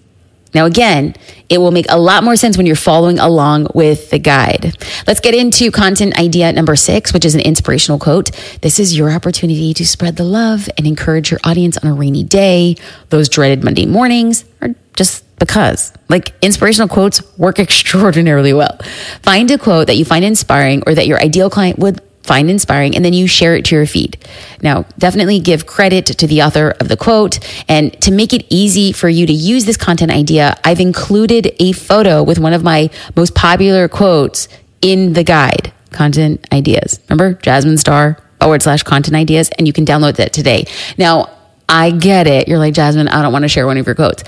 now, 0.55 0.67
again, 0.67 1.15
it 1.49 1.59
will 1.59 1.71
make 1.71 1.87
a 1.89 1.99
lot 1.99 2.25
more 2.25 2.37
sense 2.37 2.57
when 2.57 2.67
you're 2.67 2.77
following 2.77 3.19
along 3.19 3.69
with 3.75 4.11
the 4.11 4.19
guide. 4.19 4.77
Let's 5.07 5.21
get 5.21 5.35
into 5.35 5.71
content 5.71 6.19
idea 6.19 6.53
number 6.53 6.77
six, 6.77 7.13
which 7.13 7.25
is 7.25 7.35
an 7.35 7.41
inspirational 7.41 7.99
quote. 7.99 8.31
This 8.61 8.79
is 8.79 8.97
your 8.97 9.11
opportunity 9.11 9.73
to 9.75 9.87
spread 9.87 10.17
the 10.17 10.25
love 10.25 10.69
and 10.77 10.87
encourage 10.87 11.31
your 11.31 11.41
audience 11.45 11.79
on 11.79 11.91
a 11.91 11.95
rainy 11.95 12.25
day, 12.25 12.77
those 13.09 13.29
dreaded 13.29 13.65
Monday 13.65 13.87
mornings, 13.87 14.45
or 14.61 14.75
just 14.95 15.25
because. 15.39 15.93
Like 16.09 16.35
inspirational 16.43 16.89
quotes 16.89 17.23
work 17.39 17.59
extraordinarily 17.59 18.53
well. 18.53 18.79
Find 19.23 19.51
a 19.51 19.59
quote 19.59 19.87
that 19.87 19.97
you 19.97 20.05
find 20.05 20.25
inspiring 20.25 20.83
or 20.87 20.95
that 20.95 21.07
your 21.07 21.21
ideal 21.21 21.49
client 21.51 21.79
would 21.79 22.01
find 22.23 22.49
inspiring, 22.49 22.95
and 22.95 23.05
then 23.05 23.13
you 23.13 23.27
share 23.27 23.57
it 23.57 23.65
to 23.67 23.75
your 23.75 23.87
feed. 23.87 24.17
Now, 24.63 24.85
definitely 24.99 25.41
give 25.41 25.67
credit 25.67 26.07
to 26.07 26.27
the 26.27 26.43
author 26.43 26.71
of 26.81 26.89
the 26.89 26.97
quote. 26.97 27.39
And 27.69 28.01
to 28.03 28.13
make 28.13 28.33
it 28.33 28.47
easy 28.49 28.93
for 28.93 29.09
you 29.09 29.27
to 29.27 29.33
use 29.33 29.65
this 29.65 29.77
content 29.77 30.13
idea, 30.13 30.57
I've 30.65 30.81
included 30.81 31.55
a 31.59 31.73
photo 31.73 32.23
with 32.23 32.39
one 32.39 32.53
of 32.53 32.63
my 32.63 32.91
most 33.17 33.35
popular 33.35 33.89
quotes 33.89 34.49
in 34.81 35.13
the 35.13 35.25
guide, 35.25 35.73
Content 35.91 36.47
Ideas. 36.53 37.01
Remember, 37.09 37.35
Jasmine 37.35 37.79
Star 37.79 38.19
forward 38.41 38.63
slash 38.63 38.83
content 38.83 39.17
ideas, 39.17 39.51
and 39.59 39.67
you 39.67 39.73
can 39.73 39.85
download 39.85 40.17
that 40.17 40.33
today. 40.33 40.67
Now, 40.99 41.31
I 41.69 41.91
get 41.91 42.27
it. 42.27 42.49
You're 42.49 42.59
like, 42.59 42.75
Jasmine, 42.75 43.09
I 43.09 43.23
don't 43.23 43.33
want 43.33 43.45
to 43.45 43.49
share 43.49 43.67
one 43.67 43.79
of 43.79 43.87
your 43.87 43.95
quotes. 43.95 44.25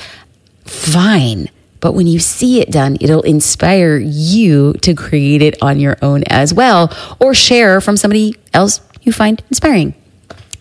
Fine. 0.65 1.51
But 1.85 1.93
when 1.93 2.07
you 2.07 2.19
see 2.19 2.63
it 2.63 2.71
done, 2.71 2.97
it'll 2.99 3.21
inspire 3.21 3.99
you 3.99 4.73
to 4.81 4.95
create 4.95 5.43
it 5.43 5.63
on 5.63 5.79
your 5.79 5.99
own 6.01 6.25
as 6.29 6.55
well 6.55 6.91
or 7.21 7.35
share 7.35 7.79
from 7.83 7.99
somebody 7.99 8.37
else 8.55 8.81
you 9.03 9.13
find 9.13 9.45
inspiring. 9.51 9.93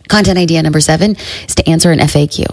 Content 0.10 0.38
idea 0.38 0.62
number 0.62 0.82
seven 0.82 1.16
is 1.48 1.56
to 1.56 1.70
answer 1.70 1.94
an 1.94 2.00
FAQ. 2.00 2.46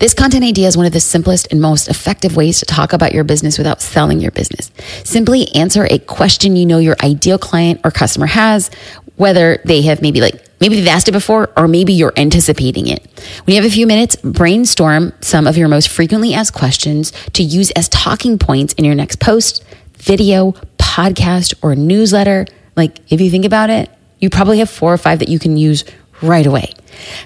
This 0.00 0.14
content 0.14 0.42
idea 0.42 0.66
is 0.66 0.76
one 0.76 0.84
of 0.84 0.92
the 0.92 0.98
simplest 0.98 1.46
and 1.52 1.60
most 1.60 1.86
effective 1.86 2.34
ways 2.34 2.58
to 2.58 2.66
talk 2.66 2.92
about 2.92 3.14
your 3.14 3.22
business 3.22 3.56
without 3.56 3.80
selling 3.80 4.18
your 4.18 4.32
business. 4.32 4.72
Simply 5.04 5.54
answer 5.54 5.86
a 5.88 6.00
question 6.00 6.56
you 6.56 6.66
know 6.66 6.78
your 6.78 6.96
ideal 7.04 7.38
client 7.38 7.82
or 7.84 7.92
customer 7.92 8.26
has, 8.26 8.68
whether 9.14 9.62
they 9.64 9.82
have 9.82 10.02
maybe 10.02 10.20
like, 10.20 10.44
maybe 10.60 10.76
they've 10.76 10.88
asked 10.88 11.08
it 11.08 11.12
before 11.12 11.50
or 11.56 11.68
maybe 11.68 11.92
you're 11.92 12.12
anticipating 12.16 12.86
it. 12.86 13.06
When 13.44 13.54
you 13.54 13.62
have 13.62 13.70
a 13.70 13.74
few 13.74 13.86
minutes, 13.86 14.16
brainstorm 14.16 15.12
some 15.20 15.46
of 15.46 15.56
your 15.56 15.68
most 15.68 15.88
frequently 15.88 16.34
asked 16.34 16.54
questions 16.54 17.12
to 17.34 17.42
use 17.42 17.70
as 17.72 17.88
talking 17.88 18.38
points 18.38 18.72
in 18.74 18.84
your 18.84 18.94
next 18.94 19.20
post, 19.20 19.64
video, 19.96 20.52
podcast, 20.78 21.54
or 21.62 21.74
newsletter. 21.74 22.46
Like, 22.76 22.98
if 23.10 23.20
you 23.20 23.30
think 23.30 23.44
about 23.44 23.70
it, 23.70 23.90
you 24.18 24.30
probably 24.30 24.58
have 24.58 24.70
four 24.70 24.92
or 24.92 24.98
five 24.98 25.20
that 25.20 25.28
you 25.28 25.38
can 25.38 25.56
use 25.56 25.84
right 26.22 26.46
away. 26.46 26.72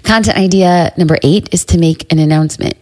Content 0.02 0.36
idea 0.36 0.92
number 0.96 1.16
eight 1.22 1.52
is 1.52 1.64
to 1.66 1.78
make 1.78 2.10
an 2.12 2.18
announcement. 2.18 2.74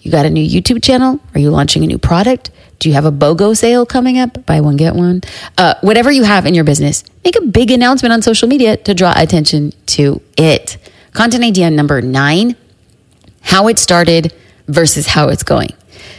You 0.00 0.10
got 0.10 0.26
a 0.26 0.30
new 0.30 0.46
YouTube 0.46 0.82
channel? 0.82 1.20
Are 1.34 1.40
you 1.40 1.50
launching 1.50 1.82
a 1.82 1.86
new 1.86 1.98
product? 1.98 2.50
Do 2.78 2.88
you 2.88 2.94
have 2.94 3.04
a 3.04 3.12
BOGO 3.12 3.56
sale 3.56 3.86
coming 3.86 4.18
up? 4.18 4.44
Buy 4.46 4.60
one, 4.60 4.76
get 4.76 4.94
one. 4.94 5.22
Uh, 5.56 5.74
whatever 5.80 6.10
you 6.10 6.24
have 6.24 6.46
in 6.46 6.54
your 6.54 6.64
business, 6.64 7.04
make 7.24 7.36
a 7.36 7.42
big 7.42 7.70
announcement 7.70 8.12
on 8.12 8.22
social 8.22 8.48
media 8.48 8.76
to 8.76 8.94
draw 8.94 9.14
attention 9.16 9.72
to 9.86 10.20
it. 10.36 10.76
Content 11.12 11.44
idea 11.44 11.70
number 11.70 12.02
nine 12.02 12.56
how 13.40 13.68
it 13.68 13.78
started 13.78 14.34
versus 14.68 15.06
how 15.06 15.28
it's 15.28 15.42
going. 15.42 15.70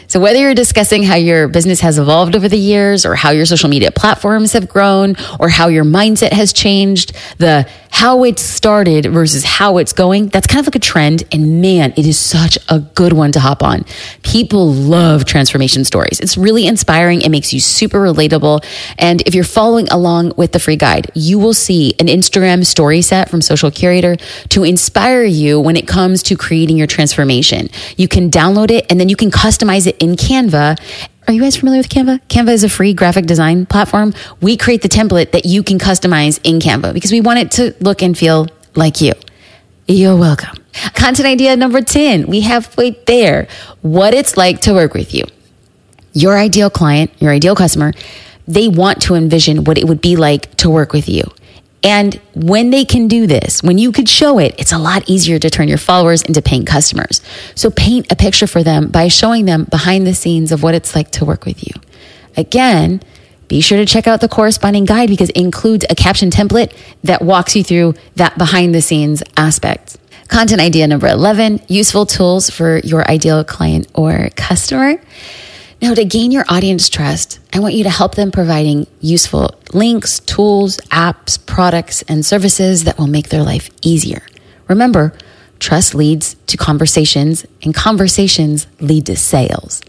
So, 0.07 0.21
whether 0.21 0.39
you're 0.39 0.53
discussing 0.53 1.03
how 1.03 1.15
your 1.15 1.49
business 1.49 1.81
has 1.81 1.99
evolved 1.99 2.35
over 2.35 2.47
the 2.47 2.57
years, 2.57 3.05
or 3.05 3.15
how 3.15 3.31
your 3.31 3.45
social 3.45 3.69
media 3.69 3.91
platforms 3.91 4.53
have 4.53 4.69
grown, 4.69 5.15
or 5.39 5.49
how 5.49 5.67
your 5.67 5.83
mindset 5.83 6.31
has 6.31 6.53
changed, 6.53 7.13
the 7.39 7.67
how 7.89 8.23
it 8.23 8.37
started 8.37 9.07
versus 9.07 9.43
how 9.43 9.77
it's 9.77 9.91
going, 9.91 10.27
that's 10.27 10.45
kind 10.45 10.59
of 10.59 10.67
like 10.67 10.75
a 10.75 10.79
trend. 10.79 11.23
And 11.31 11.61
man, 11.61 11.93
it 11.97 12.05
is 12.05 12.17
such 12.17 12.57
a 12.69 12.79
good 12.79 13.11
one 13.11 13.31
to 13.31 13.39
hop 13.39 13.63
on. 13.63 13.85
People 14.21 14.71
love 14.71 15.25
transformation 15.25 15.83
stories. 15.83 16.19
It's 16.19 16.37
really 16.37 16.67
inspiring. 16.67 17.21
It 17.21 17.29
makes 17.29 17.53
you 17.53 17.59
super 17.59 17.99
relatable. 17.99 18.63
And 18.99 19.21
if 19.25 19.33
you're 19.33 19.43
following 19.43 19.87
along 19.89 20.33
with 20.37 20.51
the 20.51 20.59
free 20.59 20.75
guide, 20.75 21.09
you 21.15 21.39
will 21.39 21.53
see 21.55 21.95
an 21.99 22.07
Instagram 22.07 22.65
story 22.65 23.01
set 23.01 23.29
from 23.29 23.41
Social 23.41 23.71
Curator 23.71 24.15
to 24.49 24.63
inspire 24.63 25.23
you 25.23 25.59
when 25.59 25.75
it 25.75 25.87
comes 25.87 26.21
to 26.23 26.37
creating 26.37 26.77
your 26.77 26.87
transformation. 26.87 27.69
You 27.97 28.07
can 28.07 28.29
download 28.29 28.69
it 28.69 28.85
and 28.91 28.99
then 28.99 29.09
you 29.09 29.15
can 29.15 29.31
customize 29.31 29.87
it 29.87 29.96
in 29.99 30.15
Canva 30.15 30.77
are 31.27 31.33
you 31.33 31.41
guys 31.41 31.57
familiar 31.57 31.79
with 31.79 31.89
Canva? 31.89 32.21
Canva 32.29 32.53
is 32.53 32.63
a 32.63 32.69
free 32.69 32.93
graphic 32.93 33.25
design 33.25 33.65
platform. 33.65 34.13
We 34.39 34.55
create 34.55 34.81
the 34.81 34.87
template 34.87 35.31
that 35.31 35.45
you 35.45 35.61
can 35.61 35.77
customize 35.77 36.39
in 36.45 36.59
Canva 36.59 36.93
because 36.93 37.11
we 37.11 37.19
want 37.19 37.39
it 37.39 37.51
to 37.51 37.75
look 37.81 38.01
and 38.01 38.17
feel 38.17 38.47
like 38.75 39.01
you. 39.01 39.11
You're 39.89 40.15
welcome. 40.15 40.55
Content 40.93 41.27
idea 41.27 41.57
number 41.57 41.81
10. 41.81 42.27
We 42.27 42.41
have 42.41 42.73
right 42.77 43.05
there 43.07 43.49
what 43.81 44.13
it's 44.13 44.37
like 44.37 44.61
to 44.61 44.73
work 44.73 44.93
with 44.93 45.13
you. 45.13 45.25
Your 46.13 46.37
ideal 46.37 46.69
client, 46.69 47.11
your 47.19 47.31
ideal 47.31 47.55
customer, 47.55 47.91
they 48.47 48.69
want 48.69 49.01
to 49.03 49.15
envision 49.15 49.65
what 49.65 49.77
it 49.77 49.85
would 49.85 49.99
be 49.99 50.15
like 50.15 50.55
to 50.57 50.69
work 50.69 50.93
with 50.93 51.09
you. 51.09 51.23
And 51.83 52.15
when 52.33 52.71
they 52.71 52.85
can 52.85 53.07
do 53.07 53.27
this, 53.27 53.61
when 53.61 53.77
you 53.77 53.91
could 53.91 54.09
show 54.09 54.39
it, 54.39 54.55
it's 54.57 54.71
a 54.71 54.77
lot 54.77 55.07
easier 55.07 55.37
to 55.39 55.49
turn 55.49 55.67
your 55.67 55.77
followers 55.77 56.21
into 56.23 56.41
paying 56.41 56.65
customers. 56.65 57.21
So 57.55 57.69
paint 57.69 58.11
a 58.11 58.15
picture 58.15 58.47
for 58.47 58.63
them 58.63 58.87
by 58.87 59.07
showing 59.09 59.45
them 59.45 59.65
behind 59.65 60.07
the 60.07 60.15
scenes 60.15 60.51
of 60.51 60.63
what 60.63 60.73
it's 60.73 60.95
like 60.95 61.11
to 61.11 61.25
work 61.25 61.45
with 61.45 61.65
you. 61.65 61.79
Again, 62.35 63.01
be 63.47 63.61
sure 63.61 63.77
to 63.77 63.85
check 63.85 64.07
out 64.07 64.21
the 64.21 64.27
corresponding 64.27 64.85
guide 64.85 65.07
because 65.07 65.29
it 65.29 65.37
includes 65.37 65.85
a 65.89 65.95
caption 65.95 66.29
template 66.29 66.73
that 67.03 67.21
walks 67.21 67.55
you 67.55 67.63
through 67.63 67.93
that 68.15 68.37
behind 68.37 68.75
the 68.75 68.81
scenes 68.81 69.23
aspect. 69.37 69.97
Content 70.27 70.59
idea 70.59 70.85
number 70.87 71.07
11 71.07 71.61
useful 71.67 72.05
tools 72.05 72.49
for 72.49 72.79
your 72.79 73.09
ideal 73.09 73.43
client 73.45 73.87
or 73.93 74.29
customer. 74.35 74.99
Now, 75.79 75.93
to 75.93 76.05
gain 76.05 76.31
your 76.31 76.43
audience 76.49 76.89
trust, 76.89 77.39
I 77.53 77.59
want 77.59 77.75
you 77.75 77.83
to 77.83 77.89
help 77.91 78.15
them 78.15 78.31
providing 78.31 78.87
useful 78.99 79.53
links, 79.73 80.19
tools, 80.21 80.77
apps, 80.89 81.37
products, 81.45 82.01
and 82.03 82.25
services 82.25 82.85
that 82.85 82.97
will 82.97 83.05
make 83.05 83.29
their 83.29 83.43
life 83.43 83.69
easier. 83.83 84.23
Remember, 84.67 85.13
trust 85.59 85.93
leads 85.93 86.35
to 86.47 86.57
conversations, 86.57 87.45
and 87.61 87.75
conversations 87.75 88.65
lead 88.79 89.05
to 89.05 89.15
sales. 89.15 89.81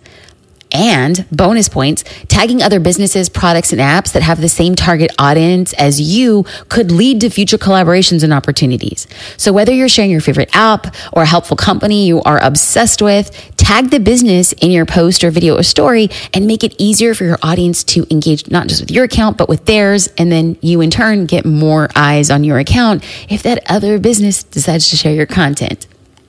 And 0.71 1.25
bonus 1.33 1.69
points, 1.69 2.05
tagging 2.29 2.63
other 2.63 2.79
businesses, 2.79 3.29
products, 3.29 3.73
and 3.73 3.81
apps 3.81 4.13
that 4.13 4.23
have 4.23 4.41
the 4.41 4.49
same 4.49 4.75
target 4.75 5.11
audience 5.19 5.73
as 5.75 6.01
you 6.01 6.45
could 6.69 6.91
lead 6.91 7.23
to 7.23 7.31
future 7.31 7.57
collaborations 7.57 8.23
and 8.23 8.35
opportunities. 8.35 9.07
So 9.39 9.53
whether 9.53 9.73
you're 9.73 9.89
sharing 9.89 10.11
your 10.11 10.21
favorite 10.21 10.51
app 10.55 10.95
or 11.13 11.23
a 11.23 11.27
helpful 11.27 11.57
company 11.57 12.07
you 12.07 12.21
are 12.23 12.39
obsessed 12.39 13.01
with, 13.01 13.31
tag 13.57 13.91
the 13.91 14.01
business 14.01 14.53
in 14.53 14.71
your 14.71 14.85
post 14.85 15.25
or 15.25 15.31
video 15.31 15.57
or 15.57 15.63
story 15.63 16.11
and 16.35 16.47
make 16.47 16.63
it 16.63 16.75
easier 16.79 17.15
for 17.15 17.25
your 17.25 17.39
audience 17.43 17.83
to 17.85 18.07
engage 18.11 18.51
not 18.51 18.67
just 18.67 18.83
with 18.83 18.91
your 18.91 19.05
account, 19.05 19.39
but 19.39 19.49
with 19.49 19.65
theirs. 19.65 20.09
And 20.19 20.31
then 20.31 20.59
you 20.61 20.81
in 20.81 20.91
turn 20.91 21.27
get 21.27 21.47
more 21.47 21.89
eyes 21.97 22.31
on 22.31 22.45
your 22.45 22.59
account 22.59 23.05
if 23.31 23.43
that 23.43 23.63
other 23.71 23.99
business 23.99 24.43
decides 24.43 24.91
to 24.91 24.97
share 24.97 25.15
your 25.15 25.27
content. 25.27 25.87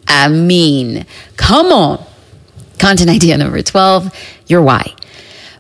I 0.08 0.28
mean, 0.28 1.06
come 1.38 1.68
on. 1.68 2.06
Content 2.80 3.10
idea 3.10 3.38
number 3.38 3.62
12 3.62 4.12
your 4.48 4.62
why. 4.62 4.94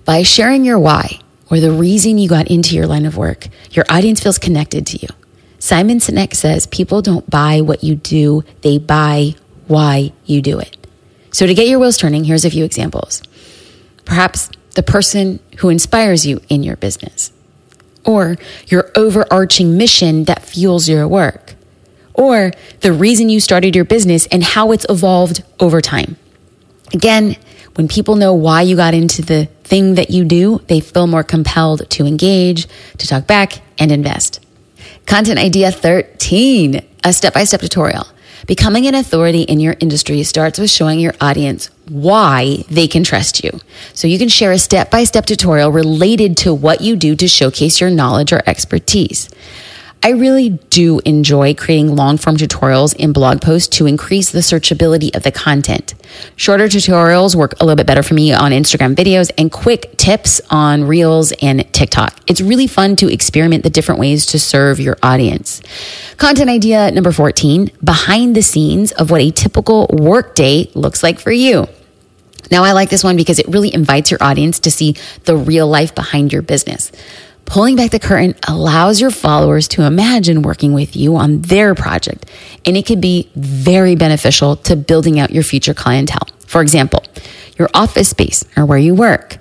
By 0.05 0.23
sharing 0.23 0.65
your 0.65 0.79
why 0.79 1.19
or 1.51 1.59
the 1.59 1.71
reason 1.71 2.17
you 2.17 2.29
got 2.29 2.49
into 2.49 2.75
your 2.75 2.87
line 2.87 3.05
of 3.05 3.17
work, 3.17 3.47
your 3.71 3.85
audience 3.89 4.21
feels 4.21 4.39
connected 4.39 4.87
to 4.87 4.97
you. 4.97 5.09
Simon 5.59 5.99
Sinek 5.99 6.33
says 6.33 6.65
people 6.67 7.01
don't 7.01 7.29
buy 7.29 7.61
what 7.61 7.83
you 7.83 7.95
do, 7.95 8.43
they 8.61 8.77
buy 8.77 9.35
why 9.67 10.13
you 10.25 10.41
do 10.41 10.59
it. 10.59 10.75
So, 11.31 11.45
to 11.45 11.53
get 11.53 11.67
your 11.67 11.79
wheels 11.79 11.97
turning, 11.97 12.23
here's 12.23 12.45
a 12.45 12.49
few 12.49 12.63
examples. 12.63 13.21
Perhaps 14.05 14.49
the 14.75 14.81
person 14.81 15.39
who 15.57 15.69
inspires 15.69 16.25
you 16.25 16.41
in 16.47 16.63
your 16.63 16.77
business, 16.77 17.31
or 18.05 18.37
your 18.67 18.89
overarching 18.95 19.77
mission 19.77 20.23
that 20.23 20.43
fuels 20.43 20.87
your 20.87 21.07
work, 21.07 21.55
or 22.13 22.51
the 22.79 22.93
reason 22.93 23.29
you 23.29 23.39
started 23.39 23.75
your 23.75 23.85
business 23.85 24.25
and 24.27 24.43
how 24.43 24.71
it's 24.71 24.85
evolved 24.89 25.43
over 25.59 25.81
time. 25.81 26.15
Again, 26.93 27.37
when 27.75 27.87
people 27.87 28.15
know 28.15 28.33
why 28.33 28.61
you 28.63 28.75
got 28.75 28.93
into 28.93 29.21
the 29.21 29.45
thing 29.63 29.95
that 29.95 30.09
you 30.09 30.25
do, 30.25 30.59
they 30.67 30.79
feel 30.79 31.07
more 31.07 31.23
compelled 31.23 31.89
to 31.91 32.05
engage, 32.05 32.67
to 32.97 33.07
talk 33.07 33.27
back, 33.27 33.61
and 33.77 33.91
invest. 33.91 34.45
Content 35.05 35.39
idea 35.39 35.71
13, 35.71 36.81
a 37.03 37.13
step 37.13 37.33
by 37.33 37.43
step 37.43 37.61
tutorial. 37.61 38.05
Becoming 38.47 38.87
an 38.87 38.95
authority 38.95 39.43
in 39.43 39.59
your 39.59 39.75
industry 39.79 40.23
starts 40.23 40.59
with 40.59 40.71
showing 40.71 40.99
your 40.99 41.13
audience 41.21 41.69
why 41.87 42.63
they 42.69 42.87
can 42.87 43.03
trust 43.03 43.43
you. 43.43 43.59
So 43.93 44.07
you 44.07 44.17
can 44.17 44.29
share 44.29 44.51
a 44.51 44.59
step 44.59 44.89
by 44.89 45.03
step 45.03 45.25
tutorial 45.25 45.71
related 45.71 46.37
to 46.37 46.53
what 46.53 46.81
you 46.81 46.95
do 46.95 47.15
to 47.15 47.27
showcase 47.27 47.79
your 47.79 47.89
knowledge 47.89 48.33
or 48.33 48.41
expertise. 48.45 49.29
I 50.01 50.11
really 50.11 50.49
do 50.69 50.99
enjoy 50.99 51.53
creating 51.55 51.93
long 51.93 52.17
form 52.17 52.37
tutorials 52.37 52.95
in 52.95 53.11
blog 53.11 53.41
posts 53.41 53.67
to 53.77 53.85
increase 53.85 54.31
the 54.31 54.39
searchability 54.39 55.13
of 55.13 55.23
the 55.23 55.31
content. 55.31 55.93
Shorter 56.37 56.65
tutorials 56.67 57.35
work 57.35 57.53
a 57.59 57.65
little 57.65 57.75
bit 57.75 57.85
better 57.85 58.01
for 58.01 58.13
me 58.13 58.31
on 58.31 58.51
Instagram 58.51 58.95
videos 58.95 59.29
and 59.37 59.51
quick 59.51 59.97
tips 59.97 60.39
on 60.49 60.85
Reels 60.85 61.33
and 61.41 61.71
TikTok. 61.73 62.17
It's 62.27 62.39
really 62.39 62.65
fun 62.65 62.95
to 62.97 63.11
experiment 63.11 63.63
the 63.63 63.69
different 63.69 63.99
ways 63.99 64.25
to 64.27 64.39
serve 64.39 64.79
your 64.79 64.97
audience. 65.03 65.61
Content 66.15 66.49
idea 66.49 66.91
number 66.91 67.11
14 67.11 67.69
behind 67.83 68.37
the 68.37 68.41
scenes 68.41 68.93
of 68.93 69.11
what 69.11 69.19
a 69.19 69.31
typical 69.31 69.87
workday 69.91 70.71
looks 70.75 71.03
like 71.03 71.19
for 71.19 71.31
you. 71.31 71.67
Now, 72.51 72.63
I 72.63 72.71
like 72.71 72.89
this 72.89 73.03
one 73.03 73.17
because 73.17 73.37
it 73.37 73.47
really 73.47 73.73
invites 73.73 74.11
your 74.11 74.23
audience 74.23 74.59
to 74.61 74.71
see 74.71 74.95
the 75.25 75.35
real 75.35 75.67
life 75.67 75.93
behind 75.93 76.33
your 76.33 76.41
business. 76.41 76.91
Pulling 77.49 77.75
back 77.75 77.89
the 77.89 77.99
curtain 77.99 78.35
allows 78.47 79.01
your 79.01 79.09
followers 79.09 79.67
to 79.69 79.81
imagine 79.81 80.43
working 80.43 80.71
with 80.73 80.95
you 80.95 81.15
on 81.15 81.41
their 81.41 81.73
project, 81.73 82.29
and 82.63 82.77
it 82.77 82.85
can 82.85 83.01
be 83.01 83.31
very 83.35 83.95
beneficial 83.95 84.55
to 84.57 84.75
building 84.75 85.19
out 85.19 85.31
your 85.31 85.41
future 85.41 85.73
clientele. 85.73 86.27
For 86.45 86.61
example, 86.61 87.03
your 87.57 87.67
office 87.73 88.09
space 88.09 88.45
or 88.55 88.67
where 88.67 88.77
you 88.77 88.93
work, 88.93 89.39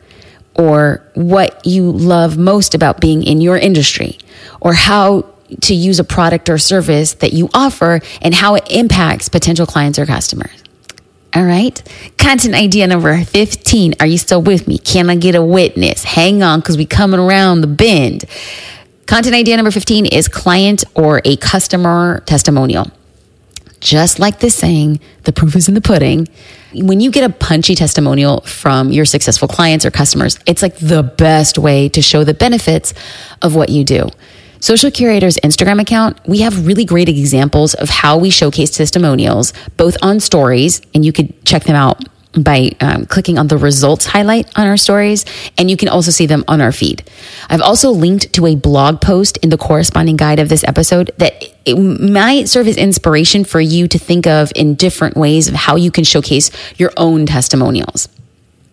or 0.54 1.02
what 1.16 1.60
you 1.66 1.92
love 1.92 2.38
most 2.38 2.74
about 2.74 2.98
being 2.98 3.22
in 3.22 3.42
your 3.42 3.58
industry, 3.58 4.16
or 4.58 4.72
how 4.72 5.26
to 5.60 5.74
use 5.74 6.00
a 6.00 6.04
product 6.04 6.48
or 6.48 6.56
service 6.56 7.12
that 7.12 7.34
you 7.34 7.50
offer 7.52 8.00
and 8.22 8.34
how 8.34 8.54
it 8.54 8.66
impacts 8.70 9.28
potential 9.28 9.66
clients 9.66 9.98
or 9.98 10.06
customers. 10.06 10.64
All 11.34 11.44
right. 11.44 11.82
Content 12.16 12.54
idea 12.54 12.86
number 12.86 13.22
15. 13.22 13.94
Are 14.00 14.06
you 14.06 14.18
still 14.18 14.40
with 14.40 14.66
me? 14.66 14.78
Can 14.78 15.10
I 15.10 15.16
get 15.16 15.34
a 15.34 15.42
witness? 15.42 16.04
Hang 16.04 16.42
on 16.42 16.60
because 16.60 16.76
we 16.76 16.86
coming 16.86 17.20
around 17.20 17.60
the 17.60 17.66
bend. 17.66 18.24
Content 19.06 19.34
idea 19.34 19.56
number 19.56 19.70
15 19.70 20.06
is 20.06 20.26
client 20.28 20.84
or 20.94 21.20
a 21.24 21.36
customer 21.36 22.20
testimonial. 22.26 22.90
Just 23.80 24.18
like 24.18 24.40
this 24.40 24.54
saying, 24.54 25.00
the 25.24 25.32
proof 25.32 25.54
is 25.54 25.68
in 25.68 25.74
the 25.74 25.80
pudding. 25.80 26.28
When 26.74 27.00
you 27.00 27.10
get 27.10 27.28
a 27.28 27.32
punchy 27.32 27.74
testimonial 27.74 28.40
from 28.40 28.90
your 28.90 29.04
successful 29.04 29.48
clients 29.48 29.84
or 29.84 29.90
customers, 29.90 30.38
it's 30.46 30.62
like 30.62 30.76
the 30.78 31.02
best 31.02 31.58
way 31.58 31.88
to 31.90 32.02
show 32.02 32.24
the 32.24 32.34
benefits 32.34 32.92
of 33.40 33.54
what 33.54 33.68
you 33.68 33.84
do. 33.84 34.08
Social 34.60 34.90
Curator's 34.90 35.36
Instagram 35.36 35.80
account, 35.80 36.18
we 36.26 36.40
have 36.40 36.66
really 36.66 36.84
great 36.84 37.08
examples 37.08 37.74
of 37.74 37.88
how 37.88 38.18
we 38.18 38.30
showcase 38.30 38.70
testimonials, 38.70 39.52
both 39.76 39.96
on 40.02 40.18
stories, 40.18 40.82
and 40.94 41.04
you 41.04 41.12
could 41.12 41.44
check 41.44 41.64
them 41.64 41.76
out 41.76 42.02
by 42.32 42.70
um, 42.80 43.06
clicking 43.06 43.38
on 43.38 43.48
the 43.48 43.56
results 43.56 44.06
highlight 44.06 44.46
on 44.58 44.66
our 44.66 44.76
stories, 44.76 45.24
and 45.56 45.70
you 45.70 45.76
can 45.76 45.88
also 45.88 46.10
see 46.10 46.26
them 46.26 46.44
on 46.48 46.60
our 46.60 46.72
feed. 46.72 47.08
I've 47.48 47.60
also 47.60 47.90
linked 47.90 48.32
to 48.34 48.46
a 48.46 48.56
blog 48.56 49.00
post 49.00 49.36
in 49.38 49.50
the 49.50 49.58
corresponding 49.58 50.16
guide 50.16 50.38
of 50.38 50.48
this 50.48 50.64
episode 50.64 51.10
that 51.18 51.44
it 51.64 51.76
might 51.76 52.48
serve 52.48 52.66
as 52.66 52.76
inspiration 52.76 53.44
for 53.44 53.60
you 53.60 53.88
to 53.88 53.98
think 53.98 54.26
of 54.26 54.52
in 54.54 54.74
different 54.74 55.16
ways 55.16 55.48
of 55.48 55.54
how 55.54 55.76
you 55.76 55.90
can 55.90 56.04
showcase 56.04 56.50
your 56.76 56.92
own 56.96 57.26
testimonials. 57.26 58.08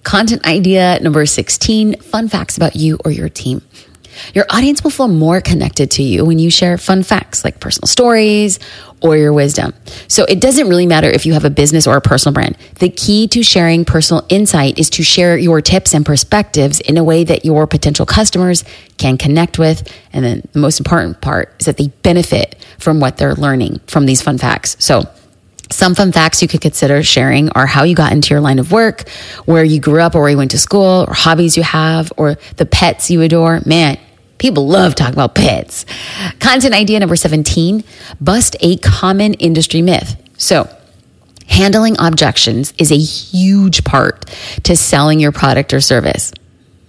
Content 0.04 0.46
idea 0.46 1.00
number 1.02 1.26
16 1.26 2.00
fun 2.02 2.28
facts 2.28 2.58
about 2.58 2.76
you 2.76 2.98
or 3.06 3.12
your 3.12 3.30
team. 3.30 3.62
Your 4.34 4.46
audience 4.50 4.84
will 4.84 4.92
feel 4.92 5.08
more 5.08 5.42
connected 5.42 5.92
to 5.92 6.04
you 6.04 6.26
when 6.26 6.40
you 6.40 6.50
share 6.50 6.78
fun 6.78 7.04
facts 7.04 7.44
like 7.44 7.60
personal 7.60 7.88
stories 7.88 8.60
or 9.02 9.18
your 9.18 9.34
wisdom. 9.34 9.74
So 10.08 10.26
it 10.26 10.40
doesn't 10.40 10.68
really 10.68 10.88
matter 10.88 11.10
if 11.10 11.26
you 11.26 11.34
have 11.34 11.46
a 11.46 11.50
business 11.50 11.86
or 11.86 11.98
a 11.98 12.02
personal 12.02 12.34
brand. 12.34 12.58
The 12.80 12.90
key 12.90 13.28
to 13.30 13.44
sharing 13.44 13.86
personal 13.86 14.26
insight 14.30 14.80
is 14.80 14.90
to 14.92 15.04
share 15.04 15.38
your 15.38 15.62
tips 15.62 15.94
and 15.94 16.06
perspectives 16.06 16.80
in 16.80 16.98
a 16.98 17.04
way 17.04 17.24
that 17.24 17.46
your 17.46 17.68
potential 17.68 18.06
customers 18.06 18.64
can 18.98 19.18
connect 19.18 19.60
with. 19.60 19.92
And 20.14 20.26
then 20.26 20.42
the 20.54 20.60
most 20.60 20.80
important 20.80 21.22
part 21.22 21.54
is 21.60 21.66
that 21.66 21.78
they 21.78 21.90
benefit 22.04 22.56
from 22.80 23.00
what 23.00 23.18
they're 23.18 23.36
learning 23.36 23.80
from 23.88 24.06
these 24.06 24.22
fun 24.22 24.38
facts. 24.38 24.76
So 24.80 25.04
some 25.72 25.96
fun 25.96 26.12
facts 26.12 26.42
you 26.42 26.48
could 26.48 26.62
consider 26.62 27.02
sharing 27.04 27.50
are 27.50 27.66
how 27.66 27.84
you 27.84 27.96
got 27.96 28.12
into 28.12 28.34
your 28.34 28.42
line 28.42 28.60
of 28.60 28.72
work, 28.72 29.10
where 29.46 29.64
you 29.64 29.80
grew 29.80 30.00
up 30.02 30.16
or 30.16 30.22
where 30.22 30.30
you 30.30 30.38
went 30.38 30.52
to 30.52 30.60
school, 30.60 31.06
or 31.08 31.14
hobbies 31.14 31.58
you 31.58 31.64
have, 31.64 32.14
or 32.18 32.38
the 32.58 32.66
pets 32.66 33.10
you 33.10 33.22
adore. 33.22 33.62
Man, 33.66 33.98
People 34.38 34.68
love 34.68 34.96
talking 34.96 35.14
about 35.14 35.36
pets. 35.36 35.86
Content 36.40 36.74
idea 36.74 37.00
number 37.00 37.16
17 37.16 37.84
bust 38.20 38.56
a 38.60 38.78
common 38.78 39.34
industry 39.36 39.82
myth. 39.82 40.22
So, 40.38 40.70
handling 41.48 41.96
objections 42.00 42.74
is 42.78 42.92
a 42.92 42.98
huge 42.98 43.84
part 43.84 44.26
to 44.64 44.76
selling 44.76 45.20
your 45.20 45.32
product 45.32 45.74
or 45.74 45.80
service, 45.80 46.34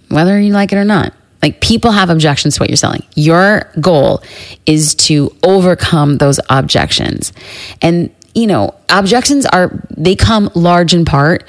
whether 0.09 0.39
you 0.39 0.53
like 0.53 0.73
it 0.73 0.77
or 0.77 0.85
not. 0.85 1.13
Like 1.41 1.61
people 1.61 1.91
have 1.91 2.09
objections 2.09 2.55
to 2.55 2.61
what 2.61 2.69
you're 2.69 2.77
selling. 2.77 3.03
Your 3.15 3.71
goal 3.79 4.23
is 4.65 4.95
to 4.95 5.35
overcome 5.43 6.17
those 6.17 6.39
objections. 6.49 7.31
And 7.81 8.09
you 8.33 8.45
know, 8.45 8.75
objections 8.89 9.47
are, 9.47 9.83
they 9.89 10.15
come 10.15 10.51
large 10.53 10.93
in 10.93 11.05
part 11.05 11.43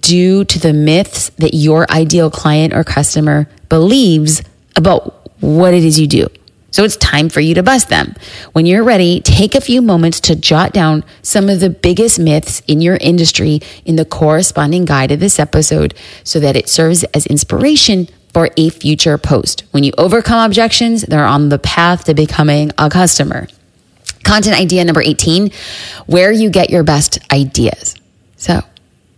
due 0.00 0.44
to 0.46 0.58
the 0.58 0.72
myths 0.72 1.28
that 1.36 1.52
your 1.52 1.90
ideal 1.90 2.30
client 2.30 2.72
or 2.72 2.82
customer 2.82 3.46
believes 3.68 4.42
about 4.74 5.19
what 5.40 5.74
it 5.74 5.84
is 5.84 5.98
you 5.98 6.06
do. 6.06 6.26
So 6.72 6.84
it's 6.84 6.96
time 6.96 7.28
for 7.28 7.40
you 7.40 7.54
to 7.54 7.62
bust 7.62 7.88
them. 7.88 8.14
When 8.52 8.64
you're 8.64 8.84
ready, 8.84 9.20
take 9.20 9.54
a 9.54 9.60
few 9.60 9.82
moments 9.82 10.20
to 10.20 10.36
jot 10.36 10.72
down 10.72 11.04
some 11.22 11.48
of 11.48 11.60
the 11.60 11.70
biggest 11.70 12.18
myths 12.18 12.62
in 12.68 12.80
your 12.80 12.96
industry 12.96 13.60
in 13.84 13.96
the 13.96 14.04
corresponding 14.04 14.84
guide 14.84 15.10
of 15.10 15.20
this 15.20 15.40
episode 15.40 15.94
so 16.22 16.38
that 16.38 16.56
it 16.56 16.68
serves 16.68 17.02
as 17.04 17.26
inspiration 17.26 18.08
for 18.32 18.50
a 18.56 18.70
future 18.70 19.18
post. 19.18 19.64
When 19.72 19.82
you 19.82 19.92
overcome 19.98 20.46
objections, 20.46 21.02
they're 21.02 21.26
on 21.26 21.48
the 21.48 21.58
path 21.58 22.04
to 22.04 22.14
becoming 22.14 22.70
a 22.78 22.88
customer. 22.88 23.48
Content 24.22 24.56
idea 24.56 24.84
number 24.84 25.02
18, 25.02 25.50
where 26.06 26.30
you 26.30 26.50
get 26.50 26.70
your 26.70 26.84
best 26.84 27.18
ideas. 27.32 27.96
So, 28.36 28.60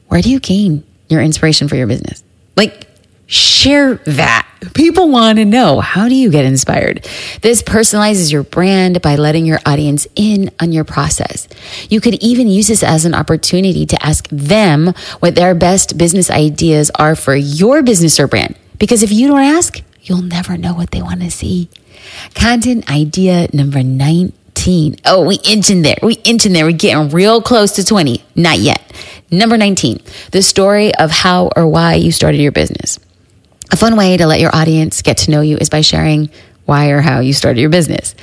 where 0.09 0.23
do 0.23 0.31
you 0.31 0.41
gain 0.41 0.85
your 1.09 1.21
inspiration 1.21 1.69
for 1.69 1.77
your 1.77 1.87
business? 1.87 2.25
Like, 2.57 2.87
share 3.27 3.97
that. 4.07 4.49
People 4.75 5.09
want 5.09 5.39
to 5.39 5.45
know 5.45 5.81
how 5.81 6.09
do 6.09 6.15
you 6.15 6.31
get 6.31 6.45
inspired? 6.45 7.07
This 7.41 7.63
personalizes 7.63 8.31
your 8.33 8.45
brand 8.45 9.03
by 9.03 9.17
letting 9.17 9.45
your 9.45 9.59
audience 9.67 10.07
in 10.15 10.51
on 10.61 10.71
your 10.73 10.85
process. 10.85 11.49
You 11.91 12.01
could 12.01 12.15
even 12.23 12.47
use 12.47 12.69
this 12.69 12.83
as 12.83 13.05
an 13.05 13.15
opportunity 13.15 13.87
to 13.87 14.05
ask 14.05 14.29
them 14.29 14.95
what 15.19 15.35
their 15.35 15.55
best 15.55 15.99
business 15.99 16.31
ideas 16.31 16.91
are 16.95 17.17
for 17.17 17.35
your 17.35 17.83
business 17.83 18.21
or 18.21 18.29
brand. 18.29 18.57
Because 18.79 19.03
if 19.03 19.11
you 19.11 19.27
don't 19.29 19.41
ask, 19.41 19.83
you'll 20.03 20.23
never 20.23 20.57
know 20.57 20.75
what 20.75 20.93
they 20.93 21.03
want 21.03 21.23
to 21.23 21.31
see. 21.31 21.69
Content 22.35 22.91
idea 22.91 23.49
number 23.53 23.83
19. 23.83 24.97
Oh, 25.05 25.27
we 25.27 25.39
inch 25.45 25.71
in 25.71 25.83
there. 25.83 25.99
We 26.03 26.15
inch 26.25 26.47
in 26.47 26.53
there. 26.53 26.65
We're 26.65 26.73
getting 26.73 27.11
real 27.11 27.43
close 27.43 27.73
to 27.73 27.85
20. 27.85 28.25
Not 28.37 28.59
yet. 28.59 28.81
Number 29.31 29.57
19, 29.57 30.01
the 30.31 30.43
story 30.43 30.95
of 30.95 31.11
how 31.11 31.51
or 31.57 31.67
why 31.67 31.95
you 31.95 32.13
started 32.13 32.39
your 32.39 32.53
business. 32.53 32.99
A 33.73 33.77
fun 33.77 33.97
way 33.97 34.19
to 34.19 34.27
let 34.27 34.39
your 34.39 34.55
audience 34.55 35.01
get 35.01 35.17
to 35.19 35.31
know 35.31 35.41
you 35.41 35.57
is 35.57 35.71
by 35.71 35.81
sharing 35.81 36.29
why 36.67 36.91
or 36.91 37.01
how 37.01 37.21
you 37.21 37.33
started 37.33 37.59
your 37.59 37.71
business. 37.71 38.15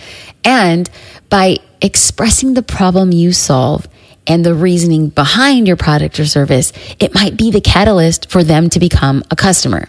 And 0.43 0.87
by 1.29 1.57
expressing 1.81 2.53
the 2.53 2.61
problem 2.61 3.11
you 3.11 3.33
solve 3.33 3.87
and 4.27 4.45
the 4.45 4.53
reasoning 4.53 5.09
behind 5.09 5.67
your 5.67 5.77
product 5.77 6.19
or 6.19 6.25
service, 6.25 6.71
it 6.99 7.13
might 7.13 7.37
be 7.37 7.51
the 7.51 7.61
catalyst 7.61 8.29
for 8.29 8.43
them 8.43 8.69
to 8.69 8.79
become 8.79 9.23
a 9.31 9.35
customer. 9.35 9.87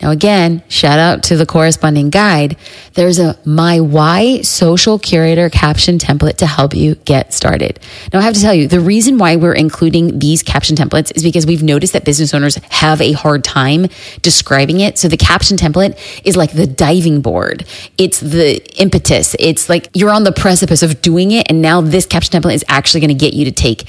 Now, 0.00 0.12
again, 0.12 0.62
shout 0.68 0.98
out 0.98 1.24
to 1.24 1.36
the 1.36 1.44
corresponding 1.44 2.10
guide. 2.10 2.56
There's 2.94 3.18
a 3.18 3.36
My 3.44 3.80
Why 3.80 4.42
Social 4.42 4.98
Curator 4.98 5.50
caption 5.50 5.98
template 5.98 6.36
to 6.36 6.46
help 6.46 6.74
you 6.74 6.94
get 6.94 7.34
started. 7.34 7.80
Now, 8.12 8.20
I 8.20 8.22
have 8.22 8.34
to 8.34 8.40
tell 8.40 8.54
you, 8.54 8.68
the 8.68 8.80
reason 8.80 9.18
why 9.18 9.34
we're 9.34 9.54
including 9.54 10.20
these 10.20 10.44
caption 10.44 10.76
templates 10.76 11.14
is 11.16 11.24
because 11.24 11.46
we've 11.46 11.64
noticed 11.64 11.94
that 11.94 12.04
business 12.04 12.32
owners 12.32 12.56
have 12.70 13.00
a 13.00 13.12
hard 13.12 13.42
time 13.42 13.86
describing 14.22 14.80
it. 14.80 14.98
So 14.98 15.08
the 15.08 15.16
caption 15.16 15.56
template 15.56 15.98
is 16.24 16.36
like 16.36 16.52
the 16.52 16.66
diving 16.66 17.20
board. 17.20 17.64
It's 17.98 18.20
the 18.20 18.62
impetus. 18.80 19.34
It's 19.40 19.68
like 19.68 19.88
you're 19.94 20.12
on 20.12 20.22
the 20.22 20.32
precipice 20.32 20.84
of 20.84 21.02
doing 21.02 21.32
it. 21.32 21.50
And 21.50 21.60
now 21.60 21.80
this 21.80 22.06
caption 22.06 22.40
template 22.40 22.54
is 22.54 22.64
actually 22.68 23.00
going 23.00 23.08
to 23.08 23.14
get 23.14 23.34
you 23.34 23.44
to 23.46 23.50
take 23.68 23.88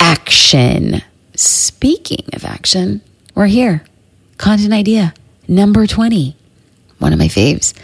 action. 0.00 1.02
Speaking 1.34 2.24
of 2.32 2.44
action, 2.44 3.00
we're 3.34 3.46
here. 3.46 3.84
Content 4.38 4.72
idea 4.72 5.14
number 5.48 5.86
20. 5.86 6.36
One 6.98 7.12
of 7.12 7.18
my 7.18 7.28
faves. 7.28 7.74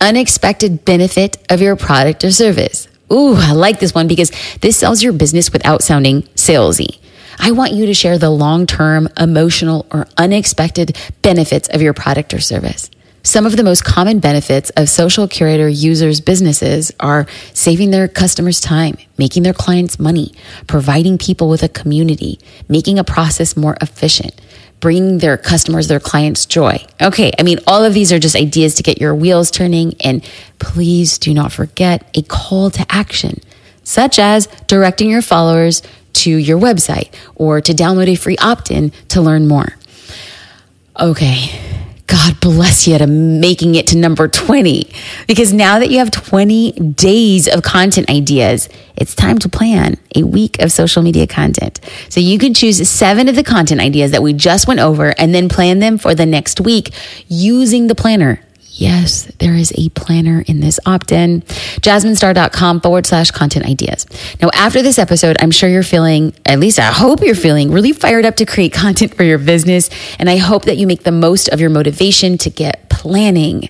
Unexpected 0.00 0.84
benefit 0.84 1.36
of 1.50 1.60
your 1.60 1.76
product 1.76 2.24
or 2.24 2.30
service. 2.30 2.88
Ooh, 3.12 3.34
I 3.34 3.52
like 3.52 3.80
this 3.80 3.94
one 3.94 4.08
because 4.08 4.30
this 4.60 4.76
sells 4.76 5.02
your 5.02 5.12
business 5.12 5.52
without 5.52 5.82
sounding 5.82 6.22
salesy. 6.34 6.98
I 7.38 7.50
want 7.52 7.72
you 7.72 7.86
to 7.86 7.94
share 7.94 8.18
the 8.18 8.30
long 8.30 8.66
term, 8.66 9.08
emotional, 9.18 9.86
or 9.90 10.06
unexpected 10.16 10.96
benefits 11.22 11.68
of 11.68 11.82
your 11.82 11.94
product 11.94 12.32
or 12.32 12.40
service. 12.40 12.90
Some 13.26 13.46
of 13.46 13.56
the 13.56 13.64
most 13.64 13.84
common 13.84 14.18
benefits 14.18 14.68
of 14.76 14.90
social 14.90 15.26
curator 15.26 15.66
users' 15.66 16.20
businesses 16.20 16.92
are 17.00 17.26
saving 17.54 17.90
their 17.90 18.06
customers 18.06 18.60
time, 18.60 18.98
making 19.16 19.44
their 19.44 19.54
clients 19.54 19.98
money, 19.98 20.34
providing 20.66 21.16
people 21.16 21.48
with 21.48 21.62
a 21.62 21.68
community, 21.70 22.38
making 22.68 22.98
a 22.98 23.04
process 23.04 23.56
more 23.56 23.78
efficient, 23.80 24.38
bringing 24.78 25.18
their 25.18 25.38
customers, 25.38 25.88
their 25.88 26.00
clients 26.00 26.44
joy. 26.44 26.84
Okay, 27.00 27.32
I 27.38 27.44
mean, 27.44 27.60
all 27.66 27.82
of 27.82 27.94
these 27.94 28.12
are 28.12 28.18
just 28.18 28.36
ideas 28.36 28.74
to 28.74 28.82
get 28.82 29.00
your 29.00 29.14
wheels 29.14 29.50
turning. 29.50 29.94
And 30.04 30.22
please 30.58 31.16
do 31.16 31.32
not 31.32 31.50
forget 31.50 32.06
a 32.14 32.20
call 32.20 32.68
to 32.72 32.84
action, 32.90 33.40
such 33.84 34.18
as 34.18 34.48
directing 34.66 35.08
your 35.08 35.22
followers 35.22 35.82
to 36.12 36.30
your 36.30 36.58
website 36.58 37.08
or 37.36 37.62
to 37.62 37.72
download 37.72 38.08
a 38.08 38.16
free 38.16 38.36
opt 38.36 38.70
in 38.70 38.90
to 39.08 39.22
learn 39.22 39.48
more. 39.48 39.78
Okay, 41.00 41.58
God 42.06 42.38
bless 42.40 42.86
you 42.86 42.98
to 42.98 43.06
making 43.06 43.76
it 43.76 43.86
to 43.88 43.96
number 43.96 44.28
20. 44.28 44.90
Because 45.26 45.52
now 45.52 45.78
that 45.78 45.90
you 45.90 45.98
have 45.98 46.10
20 46.10 46.72
days 46.72 47.48
of 47.48 47.62
content 47.62 48.10
ideas, 48.10 48.68
it's 48.96 49.14
time 49.14 49.38
to 49.38 49.48
plan 49.48 49.96
a 50.14 50.22
week 50.22 50.60
of 50.60 50.70
social 50.70 51.02
media 51.02 51.26
content. 51.26 51.80
So 52.10 52.20
you 52.20 52.38
can 52.38 52.52
choose 52.52 52.88
seven 52.88 53.28
of 53.28 53.36
the 53.36 53.44
content 53.44 53.80
ideas 53.80 54.10
that 54.10 54.22
we 54.22 54.34
just 54.34 54.68
went 54.68 54.80
over 54.80 55.14
and 55.18 55.34
then 55.34 55.48
plan 55.48 55.78
them 55.78 55.96
for 55.96 56.14
the 56.14 56.26
next 56.26 56.60
week 56.60 56.90
using 57.28 57.86
the 57.86 57.94
planner. 57.94 58.40
Yes, 58.76 59.30
there 59.38 59.54
is 59.54 59.72
a 59.78 59.88
planner 59.90 60.42
in 60.48 60.58
this 60.58 60.80
opt 60.84 61.12
in. 61.12 61.42
JasmineStar.com 61.42 62.80
forward 62.80 63.06
slash 63.06 63.30
content 63.30 63.66
ideas. 63.66 64.04
Now, 64.42 64.50
after 64.52 64.82
this 64.82 64.98
episode, 64.98 65.36
I'm 65.40 65.52
sure 65.52 65.68
you're 65.68 65.84
feeling, 65.84 66.34
at 66.44 66.58
least 66.58 66.80
I 66.80 66.86
hope 66.86 67.20
you're 67.22 67.36
feeling 67.36 67.70
really 67.70 67.92
fired 67.92 68.24
up 68.24 68.34
to 68.36 68.44
create 68.44 68.72
content 68.84 69.14
for 69.14 69.22
your 69.22 69.38
business. 69.38 69.90
And 70.18 70.28
I 70.28 70.38
hope 70.38 70.64
that 70.64 70.76
you 70.76 70.88
make 70.88 71.04
the 71.04 71.12
most 71.12 71.48
of 71.48 71.60
your 71.60 71.70
motivation 71.70 72.36
to 72.38 72.50
get 72.50 72.88
planning. 72.88 73.68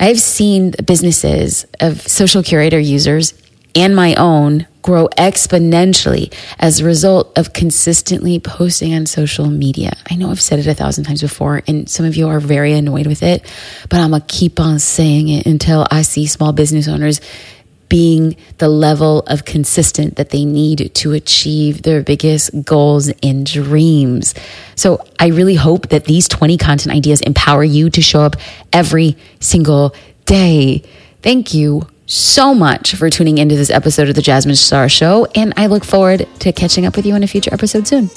I've 0.00 0.20
seen 0.20 0.74
businesses 0.84 1.64
of 1.78 2.02
social 2.02 2.42
curator 2.42 2.80
users 2.80 3.34
and 3.76 3.94
my 3.94 4.16
own 4.16 4.66
grow 4.84 5.08
exponentially 5.16 6.30
as 6.58 6.80
a 6.80 6.84
result 6.84 7.36
of 7.38 7.54
consistently 7.54 8.38
posting 8.38 8.92
on 8.94 9.06
social 9.06 9.46
media. 9.46 9.90
I 10.10 10.14
know 10.14 10.30
I've 10.30 10.42
said 10.42 10.58
it 10.58 10.66
a 10.66 10.74
thousand 10.74 11.04
times 11.04 11.22
before, 11.22 11.62
and 11.66 11.88
some 11.88 12.04
of 12.04 12.16
you 12.16 12.28
are 12.28 12.38
very 12.38 12.74
annoyed 12.74 13.06
with 13.06 13.22
it, 13.22 13.42
but 13.88 13.98
I'm 13.98 14.10
gonna 14.10 14.22
keep 14.28 14.60
on 14.60 14.78
saying 14.78 15.28
it 15.28 15.46
until 15.46 15.86
I 15.90 16.02
see 16.02 16.26
small 16.26 16.52
business 16.52 16.86
owners 16.86 17.22
being 17.88 18.36
the 18.58 18.68
level 18.68 19.20
of 19.20 19.46
consistent 19.46 20.16
that 20.16 20.28
they 20.30 20.44
need 20.44 20.94
to 20.94 21.12
achieve 21.12 21.82
their 21.82 22.02
biggest 22.02 22.50
goals 22.64 23.10
and 23.22 23.46
dreams. 23.46 24.34
So 24.76 25.02
I 25.18 25.28
really 25.28 25.54
hope 25.54 25.88
that 25.88 26.04
these 26.04 26.28
20 26.28 26.58
content 26.58 26.94
ideas 26.94 27.22
empower 27.22 27.64
you 27.64 27.88
to 27.88 28.02
show 28.02 28.20
up 28.20 28.36
every 28.72 29.16
single 29.40 29.94
day 30.26 30.82
Thank 31.24 31.54
you 31.54 31.88
so 32.06 32.54
much 32.54 32.94
for 32.94 33.08
tuning 33.10 33.38
into 33.38 33.56
this 33.56 33.70
episode 33.70 34.08
of 34.08 34.14
the 34.14 34.22
Jasmine 34.22 34.56
Star 34.56 34.88
Show, 34.88 35.26
and 35.34 35.54
I 35.56 35.66
look 35.66 35.84
forward 35.84 36.26
to 36.40 36.52
catching 36.52 36.86
up 36.86 36.96
with 36.96 37.06
you 37.06 37.14
in 37.14 37.22
a 37.22 37.26
future 37.26 37.52
episode 37.52 37.86
soon. 37.86 38.10